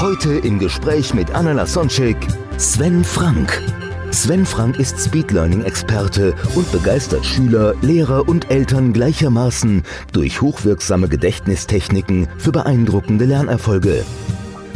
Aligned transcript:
Heute 0.00 0.32
im 0.38 0.58
Gespräch 0.58 1.12
mit 1.12 1.34
Anna 1.34 1.52
Lasonczek, 1.52 2.16
Sven 2.56 3.04
Frank. 3.04 3.62
Sven 4.10 4.46
Frank 4.46 4.78
ist 4.78 4.98
Speed 4.98 5.30
Learning 5.30 5.62
Experte 5.62 6.34
und 6.54 6.72
begeistert 6.72 7.26
Schüler, 7.26 7.74
Lehrer 7.82 8.26
und 8.26 8.50
Eltern 8.50 8.94
gleichermaßen 8.94 9.82
durch 10.14 10.40
hochwirksame 10.40 11.06
Gedächtnistechniken 11.06 12.28
für 12.38 12.50
beeindruckende 12.50 13.26
Lernerfolge. 13.26 14.02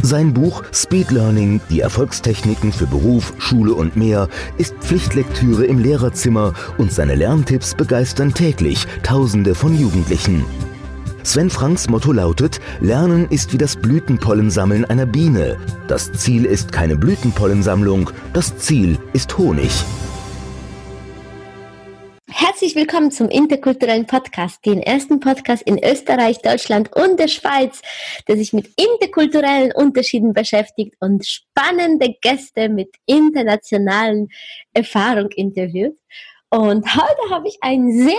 Sein 0.02 0.34
Buch 0.34 0.62
Speed 0.74 1.10
Learning, 1.10 1.62
die 1.70 1.80
Erfolgstechniken 1.80 2.70
für 2.70 2.86
Beruf, 2.86 3.32
Schule 3.38 3.72
und 3.72 3.96
mehr, 3.96 4.28
ist 4.58 4.74
Pflichtlektüre 4.80 5.64
im 5.64 5.78
Lehrerzimmer 5.78 6.52
und 6.76 6.92
seine 6.92 7.14
Lerntipps 7.14 7.74
begeistern 7.74 8.34
täglich 8.34 8.86
Tausende 9.02 9.54
von 9.54 9.74
Jugendlichen. 9.74 10.44
Sven 11.24 11.48
Franks 11.48 11.88
Motto 11.88 12.12
lautet, 12.12 12.60
Lernen 12.80 13.26
ist 13.30 13.54
wie 13.54 13.58
das 13.58 13.76
Blütenpollensammeln 13.76 14.84
einer 14.84 15.06
Biene. 15.06 15.58
Das 15.88 16.12
Ziel 16.12 16.44
ist 16.44 16.70
keine 16.70 16.96
Blütenpollensammlung, 16.96 18.10
das 18.34 18.58
Ziel 18.58 18.98
ist 19.14 19.38
Honig. 19.38 19.70
Herzlich 22.30 22.76
willkommen 22.76 23.10
zum 23.10 23.30
interkulturellen 23.30 24.06
Podcast, 24.06 24.66
den 24.66 24.82
ersten 24.82 25.18
Podcast 25.18 25.62
in 25.62 25.82
Österreich, 25.82 26.42
Deutschland 26.42 26.94
und 26.94 27.18
der 27.18 27.28
Schweiz, 27.28 27.80
der 28.28 28.36
sich 28.36 28.52
mit 28.52 28.68
interkulturellen 28.76 29.72
Unterschieden 29.72 30.34
beschäftigt 30.34 30.94
und 31.00 31.26
spannende 31.26 32.14
Gäste 32.20 32.68
mit 32.68 32.90
internationalen 33.06 34.28
Erfahrung 34.74 35.30
interviewt. 35.30 35.96
Und 36.50 36.84
heute 36.94 37.30
habe 37.30 37.48
ich 37.48 37.56
ein 37.62 37.90
sehr 37.92 38.14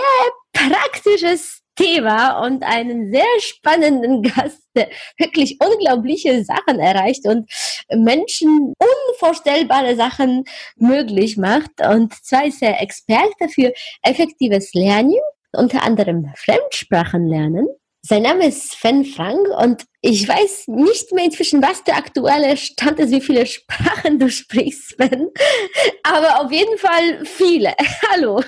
praktisches 0.52 1.62
Thema 1.76 2.44
und 2.44 2.62
einen 2.62 3.12
sehr 3.12 3.24
spannenden 3.38 4.22
Gast, 4.34 4.62
der 4.74 4.88
wirklich 5.18 5.58
unglaubliche 5.60 6.44
Sachen 6.44 6.80
erreicht 6.80 7.26
und 7.26 7.50
Menschen 7.90 8.72
unvorstellbare 9.10 9.96
Sachen 9.96 10.44
möglich 10.76 11.36
macht. 11.36 11.70
Und 11.86 12.12
zwar 12.24 12.46
ist 12.46 12.62
er 12.62 12.80
Experte 12.80 13.48
für 13.48 13.72
effektives 14.02 14.74
Lernen, 14.74 15.14
unter 15.52 15.82
anderem 15.82 16.32
Fremdsprachen 16.36 17.26
lernen. 17.26 17.66
Sein 18.08 18.22
Name 18.22 18.46
ist 18.46 18.70
Sven 18.70 19.04
Frank 19.04 19.48
und 19.58 19.84
ich 20.00 20.28
weiß 20.28 20.68
nicht 20.68 21.10
mehr 21.10 21.24
inzwischen, 21.24 21.60
was 21.60 21.82
der 21.82 21.96
aktuelle 21.96 22.56
Stand 22.56 23.00
ist, 23.00 23.10
wie 23.10 23.20
viele 23.20 23.44
Sprachen 23.46 24.20
du 24.20 24.30
sprichst, 24.30 24.90
Sven. 24.90 25.28
Aber 26.04 26.44
auf 26.44 26.52
jeden 26.52 26.78
Fall 26.78 27.24
viele. 27.24 27.74
Hallo. 28.12 28.40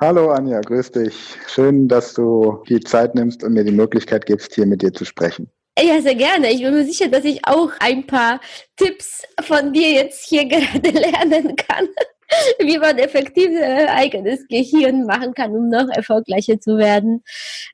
Hallo 0.00 0.30
Anja, 0.30 0.60
grüß 0.60 0.92
dich. 0.92 1.36
Schön, 1.48 1.88
dass 1.88 2.14
du 2.14 2.62
die 2.68 2.78
Zeit 2.78 3.16
nimmst 3.16 3.42
und 3.42 3.52
mir 3.52 3.64
die 3.64 3.72
Möglichkeit 3.72 4.26
gibst, 4.26 4.54
hier 4.54 4.64
mit 4.64 4.80
dir 4.80 4.92
zu 4.92 5.04
sprechen. 5.04 5.50
Ja, 5.76 6.00
sehr 6.00 6.14
gerne. 6.14 6.52
Ich 6.52 6.62
bin 6.62 6.72
mir 6.72 6.84
sicher, 6.84 7.08
dass 7.08 7.24
ich 7.24 7.44
auch 7.44 7.72
ein 7.80 8.06
paar 8.06 8.40
Tipps 8.76 9.24
von 9.42 9.72
dir 9.72 9.90
jetzt 9.90 10.24
hier 10.24 10.44
gerade 10.48 10.90
lernen 10.90 11.56
kann, 11.56 11.88
wie 12.60 12.78
man 12.78 12.96
effektiv 12.98 13.48
ein 13.60 13.88
eigenes 13.88 14.46
Gehirn 14.46 15.04
machen 15.04 15.34
kann, 15.34 15.50
um 15.50 15.68
noch 15.68 15.88
erfolgreicher 15.88 16.60
zu 16.60 16.76
werden. 16.76 17.24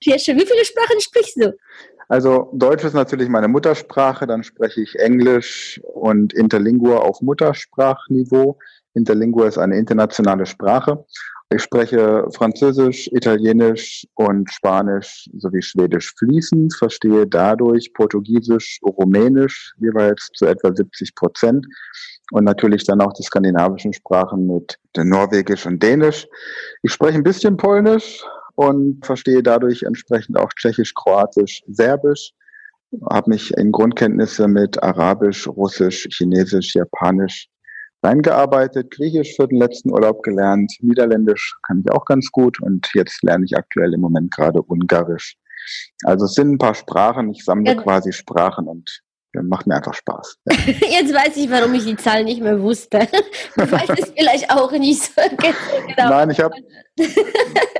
Wie 0.02 0.18
viele 0.18 0.64
Sprachen 0.64 1.00
sprichst 1.00 1.36
du? 1.36 1.54
Also 2.08 2.48
Deutsch 2.54 2.84
ist 2.84 2.94
natürlich 2.94 3.28
meine 3.28 3.48
Muttersprache, 3.48 4.26
dann 4.26 4.44
spreche 4.44 4.80
ich 4.80 4.98
Englisch 4.98 5.78
und 5.92 6.32
Interlingua 6.32 7.00
auf 7.00 7.20
Muttersprachniveau. 7.20 8.56
Interlingua 8.94 9.46
ist 9.48 9.58
eine 9.58 9.76
internationale 9.76 10.46
Sprache 10.46 11.04
ich 11.50 11.62
spreche 11.62 12.26
Französisch, 12.34 13.08
Italienisch 13.12 14.06
und 14.14 14.50
Spanisch 14.50 15.28
sowie 15.36 15.62
Schwedisch 15.62 16.14
fließend, 16.18 16.74
verstehe 16.74 17.26
dadurch 17.26 17.92
Portugiesisch, 17.92 18.80
Rumänisch 18.82 19.74
jeweils 19.78 20.30
zu 20.34 20.46
etwa 20.46 20.74
70 20.74 21.14
Prozent 21.14 21.66
und 22.32 22.44
natürlich 22.44 22.84
dann 22.84 23.00
auch 23.00 23.12
die 23.12 23.22
skandinavischen 23.22 23.92
Sprachen 23.92 24.46
mit 24.46 24.78
Norwegisch 24.96 25.66
und 25.66 25.82
Dänisch. 25.82 26.26
Ich 26.82 26.92
spreche 26.92 27.18
ein 27.18 27.22
bisschen 27.22 27.56
Polnisch 27.56 28.24
und 28.56 29.04
verstehe 29.04 29.42
dadurch 29.42 29.82
entsprechend 29.82 30.38
auch 30.38 30.52
Tschechisch, 30.54 30.94
Kroatisch, 30.94 31.62
Serbisch 31.68 32.32
habe 33.10 33.30
mich 33.30 33.52
in 33.56 33.72
Grundkenntnisse 33.72 34.48
mit 34.48 34.82
Arabisch, 34.82 35.46
Russisch, 35.48 36.08
Chinesisch, 36.10 36.74
Japanisch 36.74 37.48
reingearbeitet, 38.04 38.90
Griechisch 38.90 39.34
für 39.36 39.48
den 39.48 39.58
letzten 39.58 39.90
Urlaub 39.90 40.22
gelernt, 40.22 40.72
Niederländisch 40.80 41.56
kann 41.66 41.82
ich 41.84 41.90
auch 41.90 42.04
ganz 42.04 42.30
gut 42.30 42.60
und 42.60 42.88
jetzt 42.94 43.22
lerne 43.22 43.44
ich 43.44 43.56
aktuell 43.56 43.94
im 43.94 44.00
Moment 44.00 44.30
gerade 44.32 44.62
Ungarisch. 44.62 45.36
Also 46.04 46.26
es 46.26 46.34
sind 46.34 46.52
ein 46.52 46.58
paar 46.58 46.74
Sprachen, 46.74 47.30
ich 47.30 47.44
sammle 47.44 47.72
ja. 47.72 47.82
quasi 47.82 48.12
Sprachen 48.12 48.68
und 48.68 49.00
macht 49.42 49.66
mir 49.66 49.76
einfach 49.76 49.94
Spaß. 49.94 50.38
Ja. 50.46 51.00
Jetzt 51.00 51.14
weiß 51.14 51.36
ich, 51.36 51.50
warum 51.50 51.74
ich 51.74 51.84
die 51.84 51.96
Zahl 51.96 52.24
nicht 52.24 52.40
mehr 52.40 52.60
wusste. 52.60 53.00
Du 53.56 53.70
weißt 53.70 53.98
es 53.98 54.12
vielleicht 54.16 54.50
auch 54.50 54.70
nicht 54.72 55.02
so 55.02 55.22
genau. 55.96 56.08
Nein, 56.10 56.30
ich 56.30 56.40
habe 56.40 56.54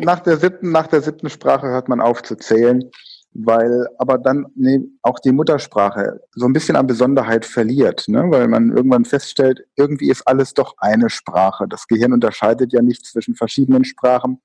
nach 0.00 0.20
der 0.20 0.36
siebten, 0.36 0.72
nach 0.72 0.86
der 0.86 1.02
siebten 1.02 1.28
Sprache 1.28 1.66
hört 1.66 1.88
man 1.88 2.00
auf 2.00 2.22
zu 2.22 2.36
zählen 2.36 2.91
weil 3.34 3.89
aber 3.99 4.19
dann 4.19 4.47
nee, 4.55 4.81
auch 5.03 5.19
die 5.19 5.33
Muttersprache 5.33 6.21
so 6.33 6.47
ein 6.47 6.53
bisschen 6.53 6.77
an 6.77 6.87
Besonderheit 6.87 7.45
verliert, 7.45 8.05
ne? 8.06 8.25
weil 8.28 8.47
man 8.47 8.71
irgendwann 8.71 9.05
feststellt, 9.05 9.67
irgendwie 9.77 10.09
ist 10.09 10.27
alles 10.27 10.55
doch 10.55 10.77
eine 10.78 11.11
Sprache. 11.11 11.67
Das 11.69 11.89
Gehirn 11.89 12.12
unterscheidet 12.12 12.72
ja 12.72 12.81
nicht 12.81 13.05
zwischen 13.05 13.34
verschiedenen 13.34 13.84
Sprachen, 13.84 14.41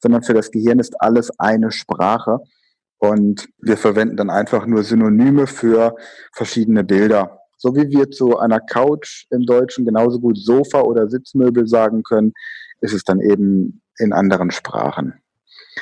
sondern 0.00 0.24
für 0.24 0.34
das 0.34 0.50
Gehirn 0.50 0.80
ist 0.80 1.00
alles 1.00 1.30
eine 1.38 1.70
Sprache. 1.70 2.40
Und 2.98 3.48
wir 3.58 3.76
verwenden 3.76 4.16
dann 4.16 4.30
einfach 4.30 4.66
nur 4.66 4.82
Synonyme 4.82 5.46
für 5.46 5.96
verschiedene 6.32 6.84
Bilder. 6.84 7.38
So 7.58 7.76
wie 7.76 7.88
wir 7.90 8.10
zu 8.10 8.38
einer 8.38 8.60
Couch 8.60 9.26
im 9.30 9.46
Deutschen 9.46 9.84
genauso 9.84 10.18
gut 10.18 10.36
Sofa 10.36 10.80
oder 10.80 11.08
Sitzmöbel 11.08 11.68
sagen 11.68 12.02
können, 12.02 12.32
ist 12.80 12.92
es 12.92 13.04
dann 13.04 13.20
eben 13.20 13.82
in 13.98 14.12
anderen 14.12 14.50
Sprachen. 14.50 15.14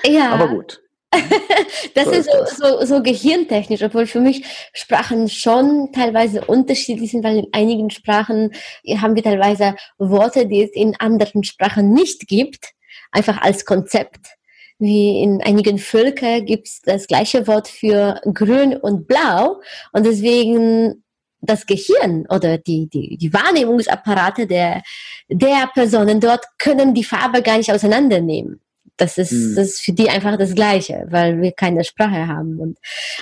Ja. 0.04 0.30
Aber 0.32 0.48
gut. 0.48 0.82
das 1.94 2.04
so 2.04 2.10
ist, 2.12 2.28
ist 2.28 2.56
so, 2.56 2.80
so, 2.80 2.86
so 2.86 3.02
gehirntechnisch, 3.02 3.82
obwohl 3.82 4.06
für 4.06 4.20
mich 4.20 4.44
Sprachen 4.72 5.28
schon 5.28 5.90
teilweise 5.92 6.44
unterschiedlich 6.44 7.10
sind, 7.10 7.24
weil 7.24 7.38
in 7.38 7.46
einigen 7.52 7.90
Sprachen 7.90 8.52
haben 8.96 9.16
wir 9.16 9.22
teilweise 9.22 9.74
Worte, 9.98 10.46
die 10.46 10.62
es 10.62 10.70
in 10.72 10.94
anderen 10.98 11.42
Sprachen 11.42 11.92
nicht 11.92 12.28
gibt, 12.28 12.70
einfach 13.10 13.40
als 13.42 13.64
Konzept. 13.64 14.36
Wie 14.78 15.22
in 15.22 15.42
einigen 15.42 15.78
Völkern 15.78 16.46
gibt 16.46 16.68
es 16.68 16.80
das 16.82 17.06
gleiche 17.06 17.46
Wort 17.46 17.68
für 17.68 18.20
grün 18.32 18.76
und 18.76 19.06
blau 19.06 19.60
und 19.92 20.06
deswegen 20.06 21.02
das 21.42 21.66
Gehirn 21.66 22.26
oder 22.28 22.58
die, 22.58 22.88
die, 22.88 23.16
die 23.16 23.32
Wahrnehmungsapparate 23.32 24.46
der, 24.46 24.82
der 25.28 25.68
Personen 25.74 26.20
dort 26.20 26.44
können 26.58 26.94
die 26.94 27.04
Farbe 27.04 27.42
gar 27.42 27.58
nicht 27.58 27.72
auseinandernehmen. 27.72 28.60
Das 29.00 29.16
ist, 29.16 29.30
hm. 29.30 29.54
das 29.56 29.68
ist 29.68 29.80
für 29.80 29.92
die 29.92 30.10
einfach 30.10 30.36
das 30.36 30.54
Gleiche, 30.54 31.06
weil 31.08 31.40
wir 31.40 31.52
keine 31.52 31.84
Sprache 31.84 32.28
haben. 32.28 32.60
Und 32.60 32.78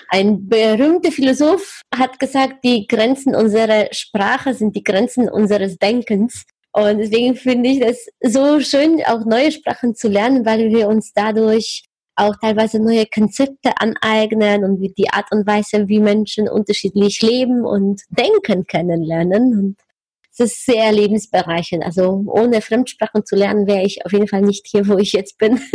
ein 0.08 0.48
berühmter 0.48 1.12
Philosoph 1.12 1.82
hat 1.94 2.18
gesagt, 2.18 2.64
die 2.64 2.88
Grenzen 2.88 3.36
unserer 3.36 3.86
Sprache 3.92 4.54
sind 4.54 4.74
die 4.74 4.82
Grenzen 4.82 5.28
unseres 5.28 5.78
Denkens. 5.78 6.44
Und 6.72 6.98
deswegen 6.98 7.36
finde 7.36 7.68
ich 7.70 7.80
das 7.80 8.08
so 8.20 8.58
schön, 8.58 9.02
auch 9.06 9.24
neue 9.24 9.52
Sprachen 9.52 9.94
zu 9.94 10.08
lernen, 10.08 10.44
weil 10.44 10.68
wir 10.70 10.88
uns 10.88 11.12
dadurch 11.12 11.84
auch 12.16 12.34
teilweise 12.40 12.80
neue 12.80 13.06
Konzepte 13.06 13.70
aneignen 13.78 14.64
und 14.64 14.80
die 14.80 15.10
Art 15.10 15.30
und 15.30 15.46
Weise, 15.46 15.86
wie 15.86 16.00
Menschen 16.00 16.48
unterschiedlich 16.48 17.22
leben 17.22 17.64
und 17.64 18.02
denken 18.10 18.66
kennenlernen. 18.66 19.56
Und 19.56 19.76
das 20.38 20.52
ist 20.52 20.66
sehr 20.66 20.92
lebensbereichernd. 20.92 21.84
Also 21.84 22.24
ohne 22.26 22.60
Fremdsprachen 22.60 23.24
zu 23.24 23.36
lernen, 23.36 23.66
wäre 23.66 23.82
ich 23.82 24.04
auf 24.06 24.12
jeden 24.12 24.28
Fall 24.28 24.42
nicht 24.42 24.66
hier, 24.66 24.86
wo 24.88 24.96
ich 24.98 25.12
jetzt 25.12 25.38
bin. 25.38 25.60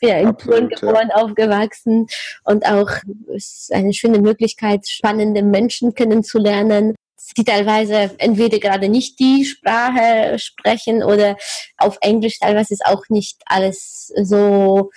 bin 0.00 0.08
ja 0.08 0.18
in 0.18 0.36
Polen 0.36 0.68
geboren, 0.68 1.08
ja. 1.10 1.16
aufgewachsen 1.16 2.06
und 2.44 2.66
auch 2.66 2.90
ist 3.34 3.72
eine 3.72 3.92
schöne 3.92 4.20
Möglichkeit, 4.20 4.86
spannende 4.88 5.42
Menschen 5.42 5.94
kennenzulernen, 5.94 6.94
die 7.36 7.44
teilweise 7.44 8.10
entweder 8.18 8.58
gerade 8.58 8.88
nicht 8.88 9.18
die 9.18 9.44
Sprache 9.44 10.38
sprechen 10.38 11.02
oder 11.02 11.36
auf 11.76 11.98
Englisch 12.00 12.38
teilweise 12.38 12.74
ist 12.74 12.86
auch 12.86 13.02
nicht 13.08 13.42
alles 13.46 14.12
so 14.22 14.90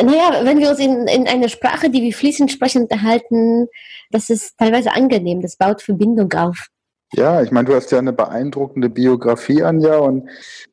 Naja, 0.00 0.44
wenn 0.44 0.58
wir 0.58 0.70
uns 0.70 0.78
in, 0.78 1.06
in 1.06 1.28
einer 1.28 1.48
Sprache, 1.48 1.90
die 1.90 2.02
wir 2.02 2.12
fließend 2.12 2.50
sprechen, 2.50 2.82
unterhalten, 2.82 3.68
das 4.10 4.30
ist 4.30 4.56
teilweise 4.58 4.92
angenehm, 4.92 5.42
das 5.42 5.56
baut 5.56 5.82
Verbindung 5.82 6.32
auf. 6.32 6.68
Ja, 7.14 7.42
ich 7.42 7.50
meine, 7.50 7.68
du 7.68 7.74
hast 7.74 7.92
ja 7.92 7.98
eine 7.98 8.14
beeindruckende 8.14 8.88
Biografie, 8.88 9.62
Anja, 9.62 9.98
und 9.98 10.30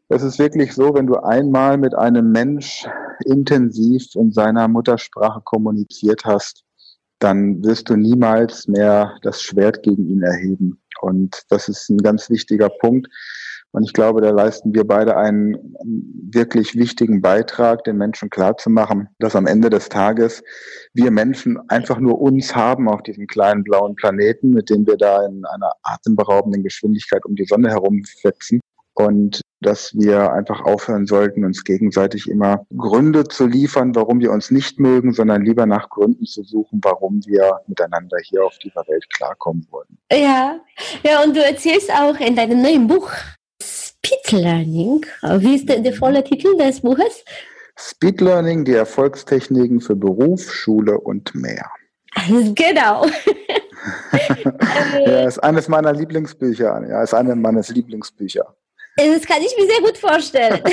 es 0.07 0.23
ist 0.23 0.39
wirklich 0.39 0.73
so, 0.73 0.93
wenn 0.93 1.05
du 1.05 1.17
einmal 1.17 1.77
mit 1.77 1.93
einem 1.93 2.31
Mensch 2.31 2.87
intensiv 3.25 4.15
in 4.15 4.31
seiner 4.31 4.69
Muttersprache 4.69 5.41
kommuniziert 5.43 6.23
hast, 6.23 6.63
dann 7.19 7.61
wirst 7.65 7.89
du 7.89 7.97
niemals 7.97 8.69
mehr 8.69 9.17
das 9.21 9.41
Schwert 9.41 9.83
gegen 9.83 10.07
ihn 10.07 10.23
erheben. 10.23 10.81
Und 11.01 11.43
das 11.49 11.67
ist 11.67 11.89
ein 11.89 11.97
ganz 11.97 12.29
wichtiger 12.29 12.69
Punkt. 12.69 13.09
Und 13.71 13.83
ich 13.83 13.93
glaube, 13.93 14.21
da 14.21 14.31
leisten 14.31 14.73
wir 14.73 14.85
beide 14.85 15.15
einen 15.15 15.75
wirklich 16.31 16.75
wichtigen 16.75 17.21
Beitrag, 17.21 17.83
den 17.83 17.97
Menschen 17.97 18.29
klarzumachen, 18.29 19.09
dass 19.19 19.35
am 19.35 19.45
Ende 19.45 19.69
des 19.69 19.89
Tages 19.89 20.43
wir 20.93 21.11
Menschen 21.11 21.59
einfach 21.69 21.99
nur 21.99 22.19
uns 22.19 22.55
haben 22.55 22.89
auf 22.89 23.03
diesem 23.03 23.27
kleinen 23.27 23.63
blauen 23.63 23.95
Planeten, 23.95 24.51
mit 24.51 24.69
dem 24.69 24.87
wir 24.87 24.97
da 24.97 25.23
in 25.25 25.45
einer 25.45 25.71
atemberaubenden 25.83 26.63
Geschwindigkeit 26.63 27.25
um 27.25 27.35
die 27.35 27.45
Sonne 27.45 27.69
herumfetzen. 27.69 28.59
Und 28.93 29.41
dass 29.61 29.93
wir 29.93 30.33
einfach 30.33 30.61
aufhören 30.61 31.05
sollten, 31.05 31.45
uns 31.45 31.63
gegenseitig 31.63 32.29
immer 32.29 32.65
Gründe 32.75 33.25
zu 33.25 33.45
liefern, 33.45 33.95
warum 33.95 34.19
wir 34.19 34.31
uns 34.31 34.51
nicht 34.51 34.79
mögen, 34.79 35.13
sondern 35.13 35.45
lieber 35.45 35.65
nach 35.65 35.89
Gründen 35.89 36.25
zu 36.25 36.43
suchen, 36.43 36.79
warum 36.83 37.21
wir 37.25 37.61
miteinander 37.67 38.17
hier 38.23 38.43
auf 38.43 38.57
dieser 38.57 38.81
Welt 38.87 39.05
klarkommen 39.13 39.65
wollen. 39.69 39.97
Ja, 40.11 40.59
ja, 41.03 41.23
und 41.23 41.35
du 41.35 41.43
erzählst 41.43 41.91
auch 41.91 42.19
in 42.19 42.35
deinem 42.35 42.61
neuen 42.61 42.87
Buch 42.87 43.09
Speed 44.05 44.31
Learning. 44.31 45.05
Wie 45.39 45.55
ist 45.55 45.69
der, 45.69 45.79
der 45.79 45.93
volle 45.93 46.23
Titel 46.23 46.55
des 46.57 46.81
Buches? 46.81 47.23
Speed 47.77 48.21
Learning, 48.21 48.65
die 48.65 48.73
Erfolgstechniken 48.73 49.81
für 49.81 49.95
Beruf, 49.95 50.51
Schule 50.51 50.99
und 50.99 51.33
mehr. 51.35 51.69
Genau. 52.55 53.05
ja, 55.05 55.27
ist 55.27 55.39
eines 55.39 55.67
meiner 55.67 55.93
Lieblingsbücher. 55.93 56.85
Ja, 56.89 57.03
ist 57.03 57.13
eines 57.13 57.35
meines 57.35 57.69
Lieblingsbücher. 57.69 58.55
Das 58.97 59.25
kann 59.25 59.41
ich 59.41 59.55
mir 59.57 59.67
sehr 59.67 59.81
gut 59.81 59.97
vorstellen. 59.97 60.61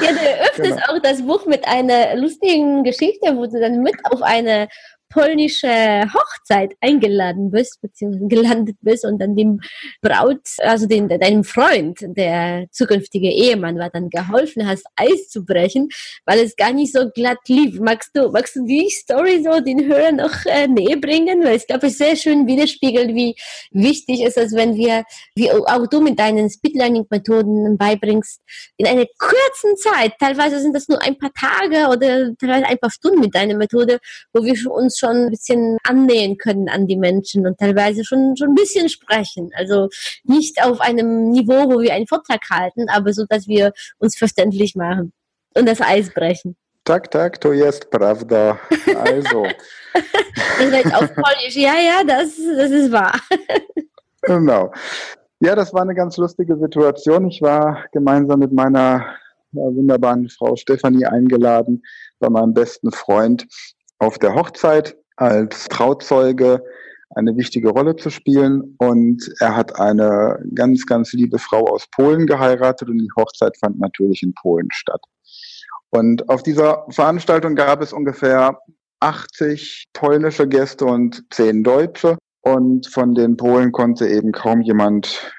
ja, 0.00 0.12
du 0.12 0.18
eröffnest 0.18 0.76
genau. 0.76 0.86
auch 0.88 0.98
das 1.02 1.22
Buch 1.22 1.46
mit 1.46 1.66
einer 1.66 2.16
lustigen 2.16 2.82
Geschichte, 2.82 3.36
wo 3.36 3.46
du 3.46 3.60
dann 3.60 3.82
mit 3.82 3.94
auf 4.04 4.22
eine 4.22 4.68
polnische 5.12 6.04
Hochzeit 6.12 6.74
eingeladen 6.80 7.50
bist, 7.50 7.80
beziehungsweise 7.82 8.28
gelandet 8.28 8.76
bist 8.80 9.04
und 9.04 9.18
dann 9.18 9.36
dem 9.36 9.60
Braut, 10.00 10.40
also 10.58 10.86
den, 10.86 11.08
deinem 11.08 11.44
Freund, 11.44 11.98
der 12.00 12.66
zukünftige 12.70 13.28
Ehemann 13.28 13.78
war, 13.78 13.90
dann 13.90 14.08
geholfen 14.08 14.66
hast, 14.66 14.84
Eis 14.96 15.28
zu 15.28 15.44
brechen, 15.44 15.88
weil 16.24 16.38
es 16.40 16.56
gar 16.56 16.72
nicht 16.72 16.92
so 16.92 17.10
glatt 17.10 17.38
lief. 17.48 17.78
Magst 17.78 18.10
du, 18.14 18.30
magst 18.30 18.56
du 18.56 18.64
die 18.64 18.88
Story 18.90 19.42
so 19.44 19.60
den 19.60 19.86
Hörern 19.86 20.16
noch 20.16 20.46
äh, 20.46 20.66
näher 20.66 20.96
bringen? 20.96 21.44
Weil 21.44 21.56
ich 21.56 21.66
glaube, 21.66 21.88
es 21.88 21.98
sehr 21.98 22.16
schön 22.16 22.46
widerspiegelt, 22.46 23.14
wie 23.14 23.34
wichtig 23.70 24.22
ist 24.22 24.38
es, 24.38 24.54
wenn 24.54 24.74
wir, 24.76 25.04
wie 25.34 25.50
auch 25.50 25.86
du 25.88 26.00
mit 26.00 26.18
deinen 26.18 26.48
Speedlearning-Methoden 26.48 27.76
beibringst, 27.76 28.40
in 28.78 28.86
einer 28.86 29.06
kurzen 29.18 29.76
Zeit, 29.76 30.14
teilweise 30.18 30.60
sind 30.60 30.74
das 30.74 30.88
nur 30.88 31.02
ein 31.02 31.18
paar 31.18 31.32
Tage 31.32 31.88
oder 31.88 32.34
teilweise 32.36 32.66
ein 32.66 32.78
paar 32.78 32.90
Stunden 32.90 33.20
mit 33.20 33.34
deiner 33.34 33.56
Methode, 33.56 33.98
wo 34.32 34.42
wir 34.42 34.54
uns 34.70 35.01
schon 35.02 35.26
ein 35.26 35.30
bisschen 35.30 35.78
annähen 35.84 36.38
können 36.38 36.68
an 36.68 36.86
die 36.86 36.96
Menschen 36.96 37.46
und 37.46 37.58
teilweise 37.58 38.04
schon, 38.04 38.36
schon 38.36 38.50
ein 38.50 38.54
bisschen 38.54 38.88
sprechen. 38.88 39.50
Also 39.56 39.88
nicht 40.24 40.62
auf 40.64 40.80
einem 40.80 41.30
Niveau, 41.30 41.70
wo 41.70 41.80
wir 41.80 41.92
einen 41.92 42.06
Vortrag 42.06 42.40
halten, 42.50 42.88
aber 42.88 43.12
so, 43.12 43.24
dass 43.28 43.48
wir 43.48 43.72
uns 43.98 44.16
verständlich 44.16 44.76
machen 44.76 45.12
und 45.54 45.68
das 45.68 45.80
Eis 45.80 46.10
brechen. 46.10 46.56
Tak, 46.84 47.10
tak, 47.10 47.40
to 47.40 47.52
jest 47.52 47.90
prawda. 47.90 48.58
Also. 48.96 49.44
auf 50.94 51.14
Polnisch. 51.14 51.56
Ja, 51.56 51.74
ja, 51.74 52.02
das, 52.04 52.36
das 52.56 52.70
ist 52.70 52.90
wahr. 52.90 53.14
genau. 54.22 54.72
Ja, 55.38 55.54
das 55.54 55.72
war 55.72 55.82
eine 55.82 55.94
ganz 55.94 56.16
lustige 56.16 56.56
Situation. 56.56 57.28
Ich 57.28 57.40
war 57.40 57.84
gemeinsam 57.92 58.40
mit 58.40 58.52
meiner 58.52 59.06
ja, 59.52 59.62
wunderbaren 59.62 60.28
Frau 60.28 60.56
Stefanie 60.56 61.06
eingeladen 61.06 61.82
bei 62.18 62.28
meinem 62.28 62.54
besten 62.54 62.90
Freund 62.90 63.46
auf 64.02 64.18
der 64.18 64.34
Hochzeit 64.34 64.96
als 65.16 65.68
Trauzeuge 65.68 66.64
eine 67.14 67.36
wichtige 67.36 67.68
Rolle 67.68 67.94
zu 67.94 68.10
spielen. 68.10 68.74
Und 68.78 69.22
er 69.38 69.54
hat 69.54 69.78
eine 69.78 70.42
ganz, 70.54 70.86
ganz 70.86 71.12
liebe 71.12 71.38
Frau 71.38 71.68
aus 71.68 71.86
Polen 71.94 72.26
geheiratet 72.26 72.88
und 72.88 72.98
die 72.98 73.10
Hochzeit 73.16 73.56
fand 73.58 73.78
natürlich 73.78 74.24
in 74.24 74.34
Polen 74.34 74.68
statt. 74.72 75.02
Und 75.90 76.28
auf 76.28 76.42
dieser 76.42 76.84
Veranstaltung 76.90 77.54
gab 77.54 77.80
es 77.80 77.92
ungefähr 77.92 78.58
80 78.98 79.84
polnische 79.92 80.48
Gäste 80.48 80.84
und 80.84 81.22
10 81.30 81.62
Deutsche. 81.62 82.18
Und 82.40 82.88
von 82.88 83.14
den 83.14 83.36
Polen 83.36 83.70
konnte 83.70 84.08
eben 84.08 84.32
kaum 84.32 84.62
jemand 84.62 85.32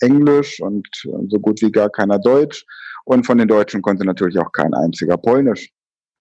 Englisch 0.00 0.60
und 0.60 0.86
so 1.02 1.38
gut 1.40 1.62
wie 1.62 1.72
gar 1.72 1.88
keiner 1.88 2.18
Deutsch. 2.18 2.66
Und 3.04 3.24
von 3.24 3.38
den 3.38 3.48
Deutschen 3.48 3.80
konnte 3.80 4.04
natürlich 4.04 4.38
auch 4.38 4.52
kein 4.52 4.74
einziger 4.74 5.16
Polnisch. 5.16 5.70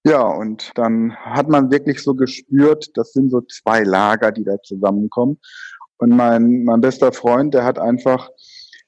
Ja, 0.06 0.22
und 0.22 0.72
dann 0.76 1.16
hat 1.18 1.50
man 1.50 1.72
wirklich 1.72 2.02
so 2.02 2.16
gespürt, 2.16 2.90
das 2.96 3.12
sind 3.12 3.30
so 3.32 3.42
zwei 3.42 3.84
Lager, 3.84 4.32
die 4.32 4.44
da 4.44 4.62
zusammenkommen. 4.62 5.40
Und 5.98 6.12
mein, 6.12 6.64
mein 6.64 6.80
bester 6.80 7.12
Freund, 7.12 7.54
der 7.54 7.66
hat 7.66 7.78
einfach 7.78 8.30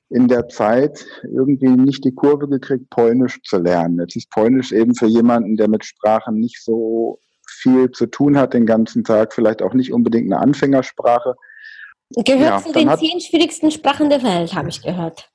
in 0.09 0.27
der 0.27 0.47
Zeit 0.47 1.05
irgendwie 1.23 1.69
nicht 1.69 2.03
die 2.05 2.13
Kurve 2.13 2.47
gekriegt, 2.47 2.89
Polnisch 2.89 3.41
zu 3.43 3.57
lernen. 3.57 3.99
Jetzt 3.99 4.15
ist 4.15 4.29
Polnisch 4.29 4.71
eben 4.71 4.95
für 4.95 5.07
jemanden, 5.07 5.57
der 5.57 5.69
mit 5.69 5.85
Sprachen 5.85 6.35
nicht 6.39 6.63
so 6.63 7.19
viel 7.47 7.91
zu 7.91 8.07
tun 8.07 8.37
hat 8.37 8.53
den 8.53 8.65
ganzen 8.65 9.03
Tag, 9.03 9.33
vielleicht 9.33 9.61
auch 9.61 9.73
nicht 9.73 9.93
unbedingt 9.93 10.31
eine 10.31 10.41
Anfängersprache. 10.41 11.35
Gehört 12.25 12.41
ja, 12.41 12.57
zu 12.57 12.73
den 12.73 12.97
zehn 12.97 13.21
schwierigsten 13.21 13.71
Sprachen 13.71 14.09
der 14.09 14.23
Welt, 14.23 14.53
habe 14.53 14.69
ich 14.69 14.81
gehört. 14.81 15.30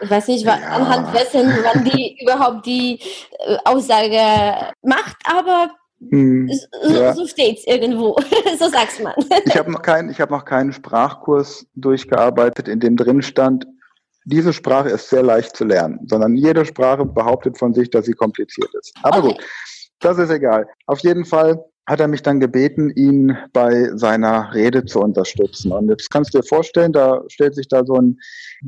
Ich 0.00 0.10
weiß 0.10 0.28
nicht, 0.28 0.44
ja. 0.44 0.54
anhand 0.54 1.14
dessen, 1.14 1.52
wann 1.62 1.84
die 1.84 2.18
überhaupt 2.22 2.66
die 2.66 3.00
äh, 3.38 3.56
Aussage 3.64 4.72
macht, 4.82 5.16
aber 5.24 5.70
hm, 6.10 6.48
so, 6.82 6.92
ja. 6.92 7.12
so 7.12 7.26
steht 7.26 7.58
es 7.58 7.66
irgendwo. 7.66 8.16
so 8.58 8.68
sagst 8.68 9.02
man. 9.02 9.14
ich 9.44 9.56
habe 9.56 9.70
noch, 9.72 9.82
kein, 9.82 10.16
hab 10.16 10.30
noch 10.30 10.44
keinen 10.44 10.72
Sprachkurs 10.72 11.66
durchgearbeitet, 11.74 12.68
in 12.68 12.80
dem 12.80 12.96
drin 12.96 13.22
stand, 13.22 13.66
diese 14.24 14.52
Sprache 14.52 14.90
ist 14.90 15.08
sehr 15.08 15.22
leicht 15.22 15.56
zu 15.56 15.64
lernen, 15.64 16.00
sondern 16.06 16.36
jede 16.36 16.66
Sprache 16.66 17.04
behauptet 17.04 17.58
von 17.58 17.72
sich, 17.72 17.88
dass 17.88 18.04
sie 18.04 18.12
kompliziert 18.12 18.70
ist. 18.74 18.92
Aber 19.02 19.18
okay. 19.18 19.28
gut, 19.28 19.44
das 20.00 20.18
ist 20.18 20.30
egal. 20.30 20.68
Auf 20.86 21.00
jeden 21.00 21.24
Fall 21.24 21.64
hat 21.88 22.00
er 22.00 22.08
mich 22.08 22.22
dann 22.22 22.38
gebeten, 22.38 22.90
ihn 22.90 23.36
bei 23.54 23.88
seiner 23.94 24.52
Rede 24.52 24.84
zu 24.84 25.00
unterstützen. 25.00 25.72
Und 25.72 25.88
jetzt 25.88 26.10
kannst 26.10 26.34
du 26.34 26.38
dir 26.38 26.46
vorstellen, 26.46 26.92
da 26.92 27.22
stellt 27.28 27.54
sich 27.54 27.66
da 27.66 27.82
so 27.86 27.94
ein, 27.94 28.18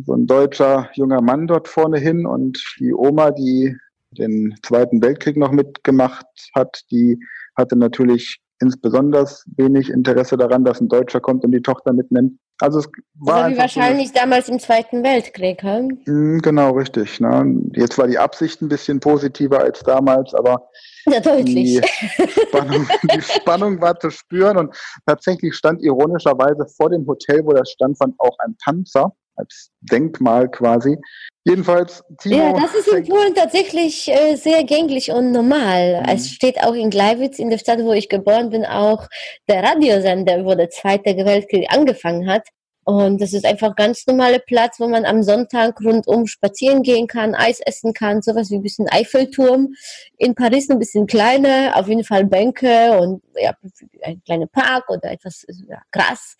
so 0.06 0.14
ein 0.14 0.26
deutscher 0.26 0.88
junger 0.94 1.20
Mann 1.20 1.46
dort 1.46 1.68
vorne 1.68 1.98
hin 1.98 2.24
und 2.24 2.58
die 2.78 2.94
Oma, 2.94 3.30
die 3.30 3.76
den 4.12 4.54
Zweiten 4.62 5.02
Weltkrieg 5.02 5.36
noch 5.36 5.52
mitgemacht 5.52 6.26
hat, 6.54 6.80
die 6.90 7.20
hatte 7.56 7.76
natürlich 7.76 8.40
insbesondere 8.58 9.28
wenig 9.56 9.90
Interesse 9.90 10.38
daran, 10.38 10.64
dass 10.64 10.80
ein 10.80 10.88
Deutscher 10.88 11.20
kommt 11.20 11.44
und 11.44 11.52
die 11.52 11.62
Tochter 11.62 11.92
mitnimmt. 11.92 12.38
Also 12.58 12.80
es 12.80 12.88
war 13.18 13.44
also 13.44 13.56
wie 13.56 13.60
wahrscheinlich 13.60 14.08
so 14.08 14.14
damals 14.14 14.48
im 14.48 14.58
Zweiten 14.58 15.02
Weltkrieg, 15.02 15.62
hm? 15.62 16.40
Genau, 16.40 16.72
richtig. 16.72 17.20
Ne? 17.20 17.62
Jetzt 17.74 17.98
war 17.98 18.06
die 18.06 18.18
Absicht 18.18 18.62
ein 18.62 18.68
bisschen 18.68 19.00
positiver 19.00 19.60
als 19.60 19.80
damals, 19.80 20.34
aber 20.34 20.68
ja, 21.06 21.20
deutlich. 21.20 21.80
Die 21.80 22.28
Spannung, 22.28 22.88
die 23.14 23.22
Spannung 23.22 23.80
war 23.80 23.98
zu 23.98 24.10
spüren 24.10 24.56
und 24.56 24.76
tatsächlich 25.06 25.54
stand 25.54 25.82
ironischerweise 25.82 26.66
vor 26.76 26.90
dem 26.90 27.06
Hotel, 27.06 27.44
wo 27.44 27.52
das 27.52 27.70
stand, 27.70 27.98
fand 27.98 28.18
auch 28.18 28.36
ein 28.40 28.56
Panzer 28.62 29.12
als 29.36 29.70
Denkmal 29.80 30.50
quasi. 30.50 30.96
Jedenfalls, 31.44 32.04
Timo. 32.18 32.36
Ja, 32.36 32.52
das 32.52 32.74
ist 32.74 32.88
in 32.88 33.06
Polen 33.06 33.34
tatsächlich 33.34 34.08
äh, 34.08 34.36
sehr 34.36 34.62
gängig 34.64 35.10
und 35.10 35.32
normal. 35.32 36.02
Mhm. 36.02 36.08
Es 36.08 36.28
steht 36.28 36.62
auch 36.62 36.74
in 36.74 36.90
Gleiwitz, 36.90 37.38
in 37.38 37.50
der 37.50 37.58
Stadt, 37.58 37.80
wo 37.80 37.92
ich 37.92 38.08
geboren 38.08 38.50
bin, 38.50 38.66
auch 38.66 39.08
der 39.48 39.62
Radiosender, 39.62 40.44
wo 40.44 40.54
der 40.54 40.68
Zweite 40.68 41.16
Weltkrieg 41.16 41.66
angefangen 41.72 42.30
hat. 42.30 42.46
Und 42.84 43.20
das 43.20 43.34
ist 43.34 43.44
einfach 43.44 43.76
ganz 43.76 44.06
normaler 44.06 44.38
Platz, 44.38 44.80
wo 44.80 44.88
man 44.88 45.04
am 45.04 45.22
Sonntag 45.22 45.80
rundum 45.80 46.26
spazieren 46.26 46.82
gehen 46.82 47.06
kann, 47.06 47.34
Eis 47.34 47.60
essen 47.60 47.92
kann, 47.92 48.22
sowas 48.22 48.50
wie 48.50 48.56
ein 48.56 48.62
bisschen 48.62 48.88
Eiffelturm. 48.88 49.74
In 50.16 50.34
Paris 50.34 50.70
ein 50.70 50.78
bisschen 50.78 51.06
kleiner, 51.06 51.76
auf 51.76 51.88
jeden 51.88 52.04
Fall 52.04 52.24
Bänke 52.24 52.98
und 52.98 53.22
ja, 53.36 53.54
ein 54.02 54.22
kleiner 54.24 54.46
Park 54.46 54.88
oder 54.88 55.10
etwas 55.10 55.46
ja, 55.68 55.82
Gras. 55.92 56.36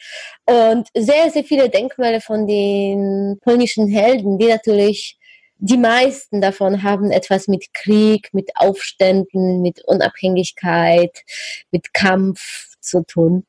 Und 0.47 0.89
sehr, 0.97 1.31
sehr 1.31 1.45
viele 1.45 1.69
Denkmäler 1.69 2.21
von 2.21 2.47
den 2.47 3.39
polnischen 3.43 3.87
Helden, 3.87 4.39
die 4.39 4.49
natürlich 4.49 5.19
die 5.63 5.77
meisten 5.77 6.41
davon 6.41 6.83
haben 6.83 7.11
etwas 7.11 7.47
mit 7.47 7.75
Krieg, 7.75 8.31
mit 8.33 8.51
Aufständen, 8.55 9.61
mit 9.61 9.83
Unabhängigkeit, 9.85 11.23
mit 11.71 11.93
Kampf 11.93 12.77
zu 12.81 13.05
tun. 13.05 13.45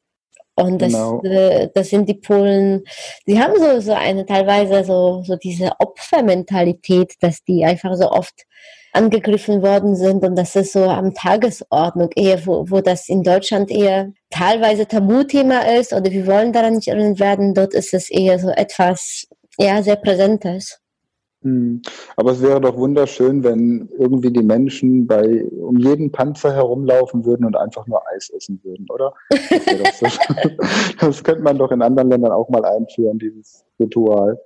Und 0.63 0.81
das, 0.81 0.93
Genau. 0.93 1.21
äh, 1.23 1.69
das 1.73 1.89
sind 1.89 2.07
die 2.07 2.15
Polen, 2.15 2.83
die 3.27 3.39
haben 3.39 3.53
so, 3.57 3.79
so 3.79 3.93
eine 3.93 4.25
teilweise 4.25 4.83
so, 4.83 5.23
so 5.23 5.35
diese 5.35 5.71
Opfermentalität, 5.79 7.13
dass 7.19 7.43
die 7.43 7.65
einfach 7.65 7.95
so 7.95 8.09
oft 8.11 8.45
angegriffen 8.93 9.61
worden 9.61 9.95
sind 9.95 10.23
und 10.25 10.35
das 10.35 10.55
ist 10.55 10.73
so 10.73 10.83
am 10.83 11.13
Tagesordnung 11.13 12.09
eher, 12.15 12.45
wo, 12.45 12.69
wo 12.69 12.81
das 12.81 13.07
in 13.07 13.23
Deutschland 13.23 13.71
eher 13.71 14.11
teilweise 14.29 14.85
Tabuthema 14.85 15.59
ist 15.59 15.93
oder 15.93 16.11
wir 16.11 16.27
wollen 16.27 16.51
daran 16.51 16.73
nicht 16.75 16.89
erinnert 16.89 17.19
werden, 17.19 17.53
dort 17.53 17.73
ist 17.73 17.93
es 17.93 18.09
eher 18.09 18.37
so 18.37 18.49
etwas, 18.49 19.27
ja, 19.57 19.81
sehr 19.81 19.95
Präsentes. 19.95 20.80
Hm. 21.43 21.81
Aber 22.17 22.33
es 22.33 22.41
wäre 22.41 22.61
doch 22.61 22.77
wunderschön, 22.77 23.43
wenn 23.43 23.89
irgendwie 23.97 24.31
die 24.31 24.43
Menschen 24.43 25.07
bei 25.07 25.43
um 25.45 25.77
jeden 25.77 26.11
Panzer 26.11 26.53
herumlaufen 26.53 27.25
würden 27.25 27.45
und 27.45 27.55
einfach 27.55 27.87
nur 27.87 28.01
Eis 28.13 28.29
essen 28.29 28.59
würden, 28.63 28.85
oder? 28.89 29.13
Das, 29.29 29.99
so. 29.99 30.05
das 30.99 31.23
könnte 31.23 31.41
man 31.41 31.57
doch 31.57 31.71
in 31.71 31.81
anderen 31.81 32.09
Ländern 32.09 32.31
auch 32.31 32.49
mal 32.49 32.63
einführen, 32.63 33.17
dieses 33.17 33.65
Ritual. 33.79 34.39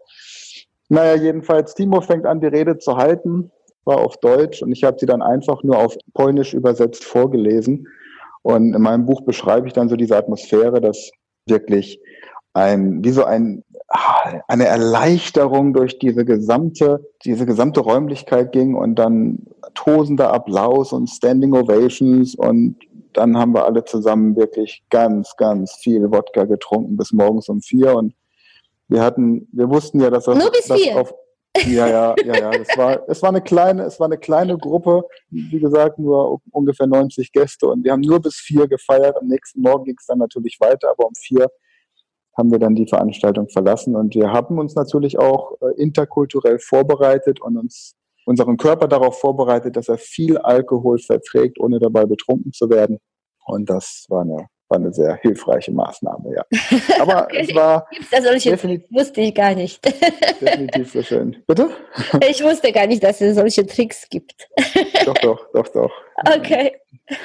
Naja, 0.88 1.22
jedenfalls, 1.22 1.74
Timo 1.74 2.00
fängt 2.00 2.25
an, 2.25 2.40
die 2.40 2.48
Rede 2.48 2.78
zu 2.78 2.96
halten, 2.96 3.52
war 3.84 3.98
auf 3.98 4.18
Deutsch 4.18 4.62
und 4.62 4.72
ich 4.72 4.84
habe 4.84 4.98
sie 5.00 5.06
dann 5.06 5.22
einfach 5.22 5.64
nur 5.64 5.78
auf 5.78 5.98
Polnisch 6.14 6.54
übersetzt 6.54 7.04
vorgelesen. 7.04 7.88
Und 8.42 8.74
in 8.74 8.82
meinem 8.82 9.06
Buch 9.06 9.22
beschreibe 9.22 9.68
ich 9.68 9.74
dann 9.74 9.90
so 9.90 9.96
diese 9.96 10.16
Atmosphäre, 10.16 10.80
dass 10.80 11.12
wirklich 11.48 12.00
ein, 12.54 13.04
wie 13.04 13.12
so 13.12 13.24
ein, 13.24 13.64
eine 13.88 14.65
Erleichterung 14.65 15.74
durch 15.74 16.00
diese 16.00 16.25
gesamte, 16.25 17.08
diese 17.24 17.46
gesamte 17.46 17.82
Räumlichkeit 17.82 18.51
ging 18.51 18.75
und 18.75 18.96
dann 18.96 19.46
tosender 19.75 20.34
Applaus 20.34 20.92
und 20.92 21.08
Standing 21.08 21.54
Ovations 21.54 22.36
und 22.36 22.77
dann 23.13 23.38
haben 23.38 23.54
wir 23.54 23.65
alle 23.65 23.86
zusammen 23.86 24.36
wirklich 24.36 24.84
ganz, 24.89 25.36
ganz 25.38 25.75
viel 25.75 26.12
Wodka 26.12 26.46
getrunken 26.46 26.98
bis 26.98 27.12
morgens 27.12 27.48
um 27.48 27.62
vier 27.62 27.96
und 27.96 28.13
wir 28.88 29.01
hatten, 29.01 29.48
wir 29.51 29.70
wussten 29.70 30.00
ja, 30.00 30.10
dass 30.10 30.25
das, 30.25 30.38
Nur 30.38 30.51
bis 30.51 30.72
vier? 30.72 31.00
auf, 31.00 31.13
ja, 31.65 31.88
ja, 31.88 32.15
ja, 32.24 32.36
ja. 32.36 32.51
Es 32.51 32.77
war, 32.77 33.08
es 33.08 33.22
war 33.22 33.30
eine 33.30 33.42
kleine, 33.42 33.84
es 33.84 34.00
war 34.00 34.08
eine 34.08 34.18
kleine 34.18 34.58
Gruppe, 34.58 35.04
wie 35.30 35.60
gesagt, 35.60 35.98
nur 36.00 36.42
ungefähr 36.51 36.88
90 36.88 37.32
Gäste 37.32 37.68
und 37.68 37.84
wir 37.84 37.92
haben 37.92 38.01
nur 38.01 38.20
bis 38.20 38.36
vier 38.36 38.68
gefeiert. 38.68 39.15
Am 39.20 39.27
nächsten 39.27 39.62
Morgen 39.62 39.86
ging 39.86 39.96
es 39.98 40.06
dann 40.06 40.20
natürlich 40.20 40.58
weiter, 40.60 40.89
aber 40.92 41.08
um 41.08 41.13
vier 41.15 41.50
haben 42.38 42.51
wir 42.51 42.60
dann 42.60 42.75
die 42.75 42.88
Veranstaltung 42.88 43.50
verlassen 43.50 43.96
und 43.96 44.15
wir 44.15 44.32
haben 44.32 44.60
uns 44.60 44.75
natürlich 44.75 45.18
auch 45.18 45.54
äh, 45.62 45.82
interkulturell 45.82 46.60
vorbereitet 46.60 47.42
und 47.42 47.58
uns 47.58 47.96
unseren 48.25 48.58
Körper 48.58 48.88
darauf 48.88 49.20
vorbereitet, 49.20 49.75
dass 49.75 49.88
er 49.88 49.98
viel 49.98 50.38
Alkohol 50.38 50.98
verträgt, 51.00 51.60
ohne 51.60 51.80
dabei 51.80 52.06
betrunken 52.06 52.51
zu 52.51 52.70
werden. 52.70 53.00
Und 53.46 53.70
das 53.70 54.06
war 54.10 54.22
eine, 54.22 54.48
war 54.69 54.79
eine 54.79 54.91
sehr 54.93 55.15
hilfreiche 55.22 55.72
Maßnahme, 55.72 56.34
ja. 56.36 56.45
Aber 57.00 57.24
Okay. 57.25 57.48
es 57.50 57.55
war 57.55 57.88
Gibt's 57.91 58.10
da 58.10 58.22
solche 58.22 58.50
definitiv, 58.51 58.88
Wusste 58.91 59.22
ich 59.22 59.34
gar 59.36 59.53
nicht. 59.55 59.84
definitiv 60.41 60.91
so 60.91 61.01
schön. 61.03 61.38
Bitte? 61.48 61.69
Ich 62.29 62.43
wusste 62.43 62.72
gar 62.72 62.88
nicht, 62.88 63.03
dass 63.03 63.22
es 63.22 63.36
solche 63.36 63.65
Tricks 63.65 64.07
gibt. 64.10 64.48
Doch, 65.05 65.13
doch, 65.15 65.48
doch, 65.53 65.67
doch. 65.69 65.91
Okay. 66.36 66.75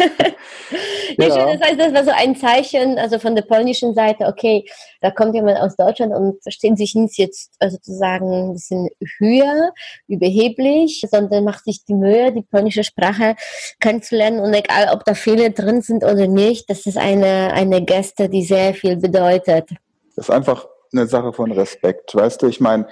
ja, 1.19 1.29
Ja. 1.29 1.35
schön, 1.49 1.59
das 1.59 1.69
heißt, 1.69 1.81
das 1.81 1.95
war 1.95 2.05
so 2.05 2.11
ein 2.11 2.37
Zeichen, 2.37 2.99
also 2.99 3.19
von 3.19 3.35
der 3.35 3.43
polnischen 3.43 3.95
Seite, 3.95 4.27
okay, 4.27 4.65
da 5.01 5.11
kommt 5.11 5.35
jemand 5.35 5.59
aus 5.59 5.77
Deutschland 5.77 6.13
und 6.13 6.43
versteht 6.43 6.77
sich 6.77 6.95
nicht 6.95 7.17
jetzt 7.19 7.55
äh, 7.61 7.71
sozusagen 7.71 8.51
ein 8.51 8.53
bisschen 8.53 8.89
höher, 9.19 9.73
überheblich, 10.09 11.05
sondern 11.11 11.45
macht 11.45 11.65
sich 11.65 11.85
die 11.85 11.95
Mühe, 11.95 12.33
die 12.33 12.43
polnische 12.43 12.85
Sprache 12.85 13.37
kennenzulernen 13.81 14.41
und 14.41 14.53
egal, 14.55 14.89
ob 14.93 15.05
da 15.05 15.15
Fehler 15.15 15.51
drin 15.51 15.81
sind 15.83 16.05
oder 16.05 16.27
nicht, 16.27 16.69
das 16.69 16.85
ist 16.87 16.99
eine, 16.99 17.30
eine 17.31 17.85
Geste, 17.85 18.29
die 18.29 18.43
sehr 18.43 18.75
viel 18.75 18.97
bedeutet. 18.97 19.71
Das 20.17 20.29
ist 20.29 20.31
einfach 20.31 20.67
eine 20.93 21.07
Sache 21.07 21.33
von 21.33 21.53
Respekt. 21.53 22.15
Weißt 22.15 22.43
du, 22.43 22.47
ich 22.47 22.61
meine, 22.61 22.87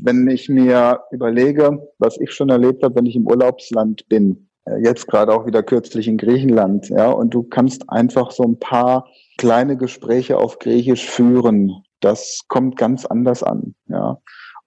wenn 0.00 0.28
ich 0.28 0.48
mir 0.48 1.00
überlege, 1.10 1.90
was 1.98 2.18
ich 2.18 2.32
schon 2.32 2.48
erlebt 2.48 2.82
habe, 2.82 2.96
wenn 2.96 3.06
ich 3.06 3.16
im 3.16 3.26
Urlaubsland 3.26 4.08
bin, 4.08 4.48
äh, 4.64 4.82
jetzt 4.82 5.06
gerade 5.06 5.32
auch 5.34 5.46
wieder 5.46 5.62
kürzlich 5.62 6.08
in 6.08 6.18
Griechenland, 6.18 6.88
ja, 6.88 7.10
und 7.10 7.34
du 7.34 7.42
kannst 7.42 7.90
einfach 7.90 8.30
so 8.30 8.44
ein 8.44 8.58
paar 8.58 9.08
kleine 9.38 9.76
Gespräche 9.76 10.38
auf 10.38 10.58
Griechisch 10.58 11.08
führen. 11.08 11.82
Das 12.00 12.42
kommt 12.48 12.76
ganz 12.76 13.04
anders 13.06 13.42
an, 13.42 13.74
ja. 13.88 14.18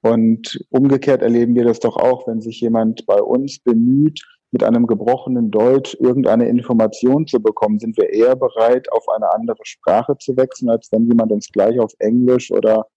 Und 0.01 0.59
umgekehrt 0.69 1.23
erleben 1.23 1.55
wir 1.55 1.63
das 1.63 1.79
doch 1.79 1.97
auch, 1.97 2.27
wenn 2.27 2.39
sich 2.39 2.61
jemand 2.61 3.07
bei 3.07 3.19
uns 3.19 3.59
bemüht, 3.59 4.21
mit 4.55 4.63
einem 4.63 4.87
gebrochenen 4.87 5.51
Deutsch 5.51 5.97
irgendeine 5.99 6.47
Information 6.47 7.27
zu 7.27 7.41
bekommen, 7.41 7.77
sind 7.77 7.97
wir 7.97 8.09
eher 8.09 8.37
bereit, 8.37 8.89
auf 8.89 9.03
eine 9.09 9.29
andere 9.33 9.59
Sprache 9.63 10.17
zu 10.17 10.37
wechseln, 10.37 10.69
als 10.69 10.89
wenn 10.93 11.07
jemand 11.07 11.33
uns 11.33 11.49
gleich 11.51 11.77
auf 11.77 11.91
Englisch 11.99 12.51
oder 12.51 12.87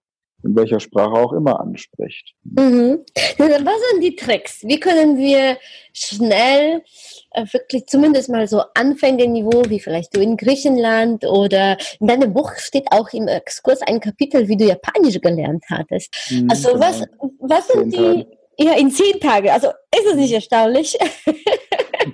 in 0.45 0.55
welcher 0.55 0.79
Sprache 0.79 1.11
auch 1.11 1.33
immer 1.33 1.59
anspricht. 1.59 2.33
Mhm. 2.43 2.99
Was 3.37 3.91
sind 3.91 4.01
die 4.01 4.15
Tricks? 4.15 4.61
Wie 4.63 4.79
können 4.79 5.17
wir 5.17 5.57
schnell 5.91 6.81
äh, 7.31 7.45
wirklich 7.51 7.87
zumindest 7.87 8.29
mal 8.29 8.47
so 8.47 8.61
Anfängerniveau, 8.73 9.63
wie 9.67 9.81
vielleicht 9.81 10.15
du 10.15 10.21
in 10.21 10.37
Griechenland 10.37 11.25
oder 11.25 11.77
in 11.99 12.07
deinem 12.07 12.33
Buch 12.33 12.53
steht 12.55 12.87
auch 12.91 13.11
im 13.11 13.27
Exkurs 13.27 13.81
ein 13.81 13.99
Kapitel, 13.99 14.47
wie 14.47 14.55
du 14.55 14.63
Japanisch 14.63 15.19
gelernt 15.19 15.65
hattest. 15.69 16.15
Also 16.49 16.69
Genau. 16.69 16.79
was, 16.79 17.03
was 17.39 17.67
sind 17.67 17.93
die, 17.93 18.25
ja, 18.61 18.73
in 18.73 18.91
zehn 18.91 19.19
Tagen, 19.19 19.49
also 19.49 19.67
ist 19.67 20.05
es 20.05 20.15
nicht 20.15 20.33
erstaunlich? 20.33 20.97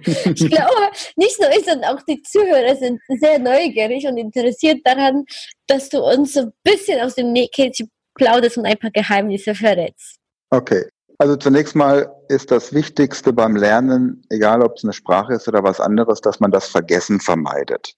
ich 0.05 0.49
glaube, 0.49 0.91
nicht 1.15 1.39
nur 1.39 1.49
ich, 1.49 1.65
sondern 1.65 1.95
auch 1.95 2.01
die 2.03 2.21
Zuhörer 2.21 2.75
sind 2.75 3.01
sehr 3.19 3.39
neugierig 3.39 4.05
und 4.07 4.17
interessiert 4.17 4.79
daran, 4.83 5.25
dass 5.67 5.89
du 5.89 6.03
uns 6.03 6.33
so 6.33 6.41
ein 6.41 6.53
bisschen 6.63 7.01
aus 7.01 7.15
dem 7.15 7.31
Nähkästchen 7.31 7.89
plauderst 8.15 8.57
und 8.57 8.65
ein 8.65 8.77
paar 8.77 8.91
Geheimnisse 8.91 9.55
verrätst. 9.55 10.17
Okay. 10.51 10.85
Also 11.17 11.37
zunächst 11.37 11.75
mal 11.75 12.13
ist 12.27 12.51
das 12.51 12.73
Wichtigste 12.73 13.31
beim 13.31 13.55
Lernen, 13.55 14.21
egal 14.29 14.61
ob 14.61 14.75
es 14.75 14.83
eine 14.83 14.93
Sprache 14.93 15.33
ist 15.33 15.47
oder 15.47 15.63
was 15.63 15.79
anderes, 15.79 16.19
dass 16.19 16.39
man 16.39 16.51
das 16.51 16.67
Vergessen 16.67 17.19
vermeidet. 17.21 17.95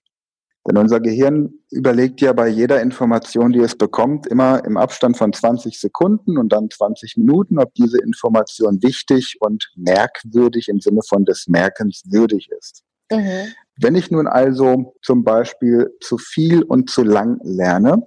Denn 0.67 0.77
unser 0.77 1.00
Gehirn 1.00 1.53
überlegt 1.71 2.19
ja 2.19 2.33
bei 2.33 2.50
jeder 2.50 2.81
Information, 2.81 3.53
die 3.53 3.59
es 3.62 3.75
bekommt, 3.75 4.27
immer 4.27 4.63
im 4.65 4.75
Abstand 4.75 5.15
von 5.15 5.31
20 5.31 5.79
Sekunden 5.79 6.38
und 6.38 6.51
dann 6.51 6.69
20 6.69 7.15
Minuten, 7.15 7.57
ob 7.57 7.74
diese 7.75 8.00
Information 8.00 8.83
wichtig 8.83 9.38
und 9.39 9.71
merkwürdig 9.77 10.67
im 10.67 10.81
Sinne 10.81 11.01
von 11.07 11.24
des 11.24 11.47
Merkens 11.47 12.03
würdig 12.09 12.50
ist. 12.59 12.83
Mhm. 13.09 13.53
Wenn 13.79 13.95
ich 13.95 14.12
nun 14.12 14.27
also 14.27 14.95
zum 15.01 15.24
Beispiel 15.24 15.89
zu 16.01 16.17
viel 16.17 16.63
und 16.63 16.89
zu 16.89 17.03
lang 17.03 17.39
lerne, 17.43 18.05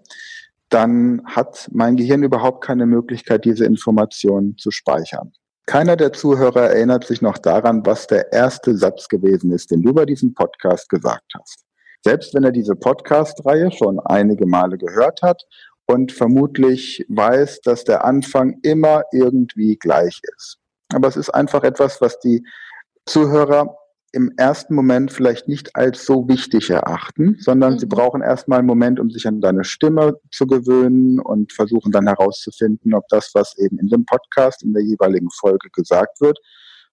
dann 0.69 1.23
hat 1.25 1.69
mein 1.73 1.97
Gehirn 1.97 2.23
überhaupt 2.23 2.63
keine 2.63 2.85
Möglichkeit, 2.85 3.47
diese 3.47 3.65
Informationen 3.65 4.59
zu 4.59 4.71
speichern. 4.71 5.33
Keiner 5.67 5.97
der 5.97 6.13
Zuhörer 6.13 6.71
erinnert 6.71 7.07
sich 7.07 7.23
noch 7.23 7.39
daran, 7.39 7.87
was 7.87 8.07
der 8.07 8.33
erste 8.33 8.77
Satz 8.77 9.09
gewesen 9.09 9.53
ist, 9.53 9.71
den 9.71 9.83
du 9.83 9.95
bei 9.95 10.05
diesem 10.05 10.35
Podcast 10.35 10.89
gesagt 10.89 11.33
hast. 11.39 11.65
Selbst 12.03 12.35
wenn 12.35 12.45
er 12.45 12.53
diese 12.53 12.75
Podcast-Reihe 12.75 13.71
schon 13.73 14.01
einige 14.01 14.47
Male 14.47 14.79
gehört 14.79 15.21
hat 15.23 15.43
und 15.87 16.13
vermutlich 16.13 17.05
weiß, 17.09 17.61
dass 17.61 17.85
der 17.85 18.05
Anfang 18.05 18.59
immer 18.63 19.03
irgendwie 19.13 19.77
gleich 19.77 20.21
ist. 20.37 20.59
Aber 20.95 21.09
es 21.09 21.17
ist 21.17 21.31
einfach 21.31 21.63
etwas, 21.63 22.01
was 22.01 22.19
die 22.21 22.43
Zuhörer 23.07 23.77
im 24.13 24.33
ersten 24.37 24.75
Moment 24.75 25.13
vielleicht 25.13 25.47
nicht 25.47 25.77
als 25.77 26.05
so 26.05 26.27
wichtig 26.29 26.71
erachten, 26.71 27.37
sondern 27.39 27.75
Mhm. 27.75 27.79
sie 27.79 27.87
brauchen 27.87 28.23
erstmal 28.23 28.59
einen 28.59 28.67
Moment, 28.67 28.99
um 28.99 29.11
sich 29.11 29.27
an 29.27 29.41
deine 29.41 29.63
Stimme 29.63 30.19
zu 30.33 30.47
gewöhnen 30.47 31.21
und 31.21 31.53
versuchen 31.53 31.93
dann 31.93 32.09
herauszufinden, 32.09 32.95
ob 32.95 33.07
das, 33.09 33.31
was 33.35 33.57
eben 33.59 33.79
in 33.79 33.89
dem 33.89 34.05
Podcast, 34.07 34.65
in 34.65 34.73
der 34.73 34.83
jeweiligen 34.83 35.31
Folge 35.31 35.69
gesagt 35.73 36.21
wird, 36.21 36.39